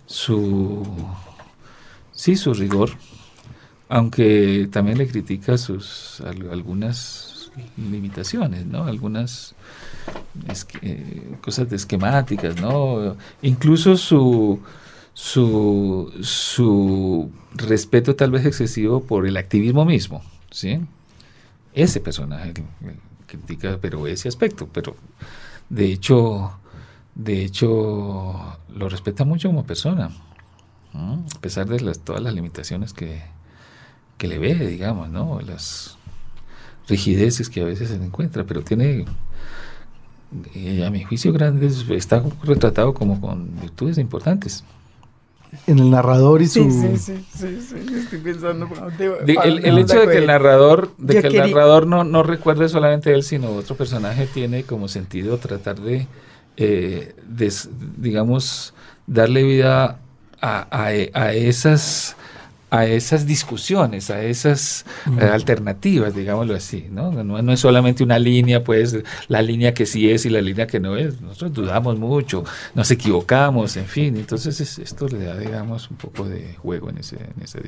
[0.06, 0.86] su
[2.12, 2.92] sí, su rigor,
[3.90, 7.29] aunque también le critica sus algunas
[7.78, 8.86] limitaciones, ¿no?
[8.86, 9.56] Algunas
[10.82, 13.16] eh, cosas de esquemáticas, ¿no?
[13.42, 14.60] Incluso su,
[15.14, 20.80] su, su respeto tal vez excesivo por el activismo mismo, ¿sí?
[21.74, 22.54] Ese personaje
[23.28, 24.96] critica, pero ese aspecto, pero
[25.70, 26.52] de hecho,
[27.16, 30.10] de hecho, lo respeta mucho como persona,
[30.94, 33.22] a pesar de las, todas las limitaciones que,
[34.18, 35.40] que le ve, digamos, ¿no?
[35.42, 35.99] Las
[36.90, 39.06] rigideces que a veces se encuentra, pero tiene,
[40.56, 44.64] eh, a mi juicio, grandes, está retratado como con virtudes importantes.
[45.66, 46.70] En el narrador y su...
[46.70, 48.70] Sí, sí, sí, sí, estoy pensando...
[49.00, 53.24] el, hecho de que el narrador, de que el narrador no, no recuerde solamente él,
[53.24, 56.08] sino otro personaje, tiene como sentido tratar de,
[56.58, 57.16] eh,
[57.98, 58.76] digamos,
[59.08, 60.00] darle vida
[60.40, 62.16] a, a, a esas
[62.70, 64.86] a esas discusiones, a esas
[65.20, 67.12] eh, alternativas, digámoslo así, ¿no?
[67.12, 67.52] ¿no?
[67.52, 68.98] es solamente una línea, pues,
[69.28, 71.20] la línea que sí es y la línea que no es.
[71.22, 72.44] Nosotros dudamos mucho,
[72.76, 74.18] nos equivocamos, en fin.
[74.18, 77.60] Entonces esto le da, digamos, un poco de juego en ese, en ese,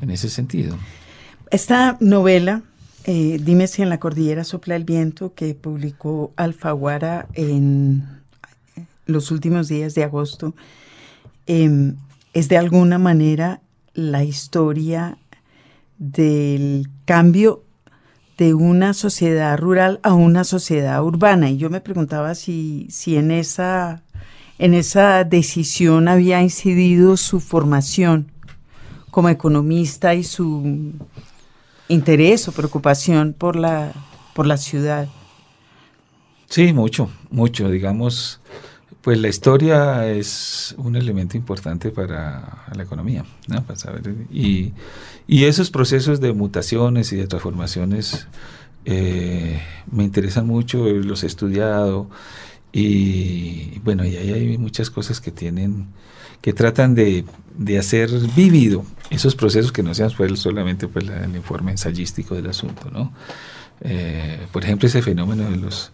[0.00, 0.76] en ese sentido.
[1.50, 2.62] Esta novela,
[3.04, 8.08] eh, Dime si en la cordillera sopla el viento, que publicó Alfaguara en
[9.06, 10.54] los últimos días de agosto,
[11.46, 11.96] em,
[12.32, 13.60] es de alguna manera
[13.94, 15.16] la historia
[15.98, 17.62] del cambio
[18.36, 21.50] de una sociedad rural a una sociedad urbana.
[21.50, 24.02] Y yo me preguntaba si, si en, esa,
[24.58, 28.30] en esa decisión había incidido su formación
[29.10, 30.92] como economista y su
[31.88, 33.92] interés o preocupación por la,
[34.34, 35.08] por la ciudad.
[36.48, 37.70] Sí, mucho, mucho.
[37.70, 38.40] Digamos,
[39.02, 43.62] pues la historia es un elemento importante para la economía, ¿no?
[43.64, 44.72] Para saber, y,
[45.26, 48.26] esos procesos de mutaciones y de transformaciones
[48.84, 52.08] eh, me interesan mucho, los he estudiado
[52.72, 55.86] y bueno, y ahí hay muchas cosas que tienen,
[56.40, 57.24] que tratan de,
[57.78, 63.12] hacer vivido esos procesos que no sean solamente pues, el informe ensayístico del asunto, ¿no?
[63.80, 65.92] Eh, por ejemplo, ese fenómeno de los...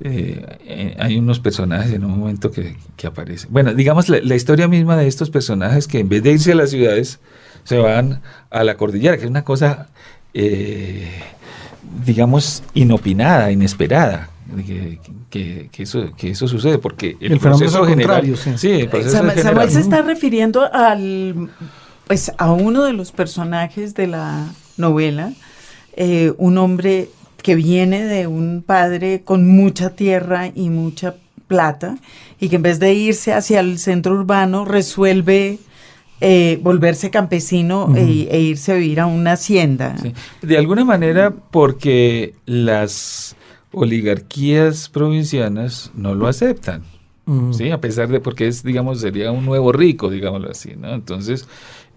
[0.00, 3.50] Eh, eh, hay unos personajes en un momento que, que aparecen.
[3.52, 6.56] Bueno, digamos la, la, historia misma de estos personajes que en vez de irse a
[6.56, 7.20] las ciudades,
[7.62, 8.20] se van
[8.50, 9.88] a la cordillera, que es una cosa,
[12.04, 14.30] digamos, inopinada, inesperada.
[14.66, 18.36] Que, que, que, eso, que eso sucede, porque el, el proceso general...
[18.36, 18.52] Sí.
[18.56, 21.50] sí el proceso Samuel, general, Samuel se está refiriendo al,
[22.06, 25.32] pues, a uno de los personajes de la novela,
[25.96, 27.08] eh, un hombre
[27.44, 31.16] que viene de un padre con mucha tierra y mucha
[31.46, 31.98] plata
[32.40, 35.58] y que en vez de irse hacia el centro urbano resuelve
[36.22, 37.98] eh, volverse campesino uh -huh.
[37.98, 39.94] e, e, irse a vivir a una hacienda.
[39.98, 40.14] Sí.
[40.40, 43.36] De alguna manera porque las
[43.72, 46.82] oligarquías provincianas no lo aceptan.
[47.26, 47.52] Uh -huh.
[47.52, 50.94] Sí, a pesar de porque es, digamos, sería un nuevo rico, digámoslo así, ¿no?
[50.94, 51.46] Entonces,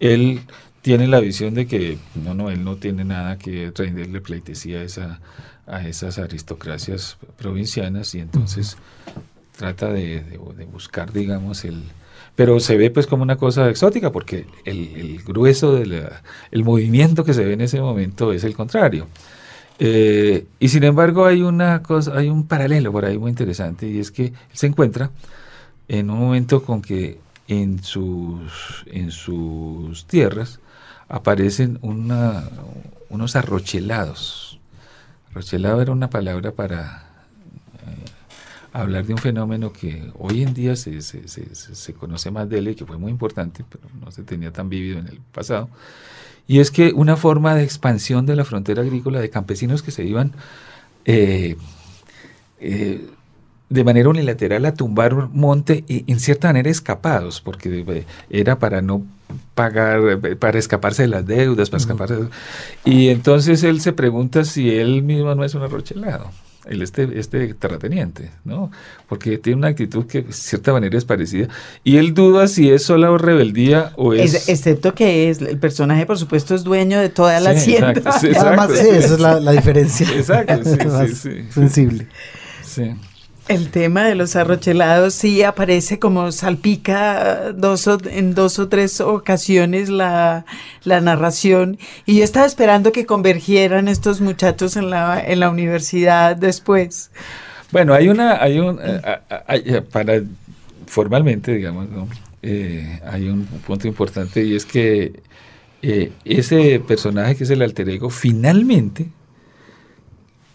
[0.02, 0.42] él
[0.82, 4.84] tiene la visión de que no, no, él no tiene nada que rendirle pleitesía a,
[4.84, 5.20] esa,
[5.66, 8.78] a esas aristocracias provincianas y entonces uh
[9.20, 9.58] -huh.
[9.58, 11.84] trata de, de, de, buscar, digamos, el...
[12.36, 16.04] Pero se ve pues como una cosa exótica porque el, el grueso del
[16.52, 19.08] el movimiento que se ve en ese momento es el contrario.
[19.80, 24.00] Eh, y sin embargo hay una cosa, hay un paralelo por ahí muy interesante y
[24.00, 25.12] es que él se encuentra
[25.88, 30.60] en un momento con que en sus, en sus tierras
[31.10, 34.60] aparecen unos arrochelados.
[35.32, 37.06] Arrochelado era una palabra para
[37.76, 38.06] eh,
[38.74, 42.70] hablar de un fenómeno que hoy en día se, se, se, conoce más de él
[42.70, 45.70] y que fue muy importante, pero no se tenía tan vivido en el pasado.
[46.48, 50.06] Y es que una forma de expansión de la frontera agrícola de campesinos que se
[50.06, 50.32] iban
[51.06, 51.58] eh,
[52.60, 53.06] eh,
[53.70, 59.06] de manera unilateral a tumbar monte y en cierta manera escapados, porque era para no
[59.56, 62.16] pagar, para escaparse de las deudas, para escaparse.
[62.16, 62.28] De...
[62.86, 66.32] Y entonces él se pregunta si él mismo no es un arrochelado,
[66.66, 68.72] el este, este terrateniente, ¿no?
[69.08, 71.48] Porque tiene una actitud que de cierta manera es parecida.
[71.84, 74.34] Y él duda si es sola rebeldía o es...
[74.34, 77.92] es excepto que es, el personaje, por supuesto, es dueño de toda la sí, hacienda.
[77.92, 80.08] Exacto, sí, Además, sí, esa es la, la diferencia.
[80.16, 82.08] Exacto, sí, sí, sí, sensible.
[82.64, 82.96] Sí.
[83.48, 89.00] El tema de los arrochelados sí aparece como salpica dos o, en dos o tres
[89.00, 90.46] ocasiones la,
[90.84, 97.10] narración y yo estaba esperando que convergieran estos muchachos en la, en la universidad después.
[97.72, 99.02] Bueno, hay una, hay un, eh,
[99.48, 100.22] hay, para
[100.86, 102.08] formalmente, digamos, ¿no?
[102.42, 105.22] eh, hay un punto importante y es que
[105.82, 109.10] eh, ese personaje que es el alter ego finalmente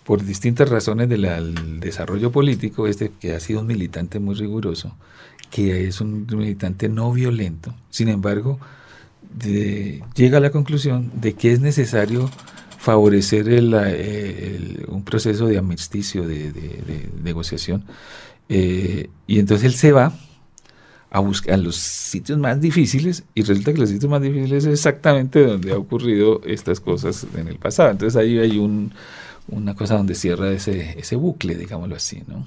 [0.05, 4.97] por distintas razones del desarrollo político, este que ha sido un militante muy riguroso,
[5.51, 8.59] que es un militante no violento, sin embargo,
[9.39, 12.31] de, llega a la conclusión de que es necesario
[12.79, 17.85] favorecer el, el, un proceso de amnisticio, de, de, de negociación,
[18.49, 20.13] eh, y entonces él se va
[21.11, 25.47] a buscar los sitios más difíciles y resulta que los sitios más difíciles es exactamente
[25.47, 27.91] donde ha ocurrido estas cosas en el pasado.
[27.91, 28.93] Entonces ahí hay un,
[29.49, 32.47] una cosa donde cierra ese, ese bucle, digámoslo así, ¿no?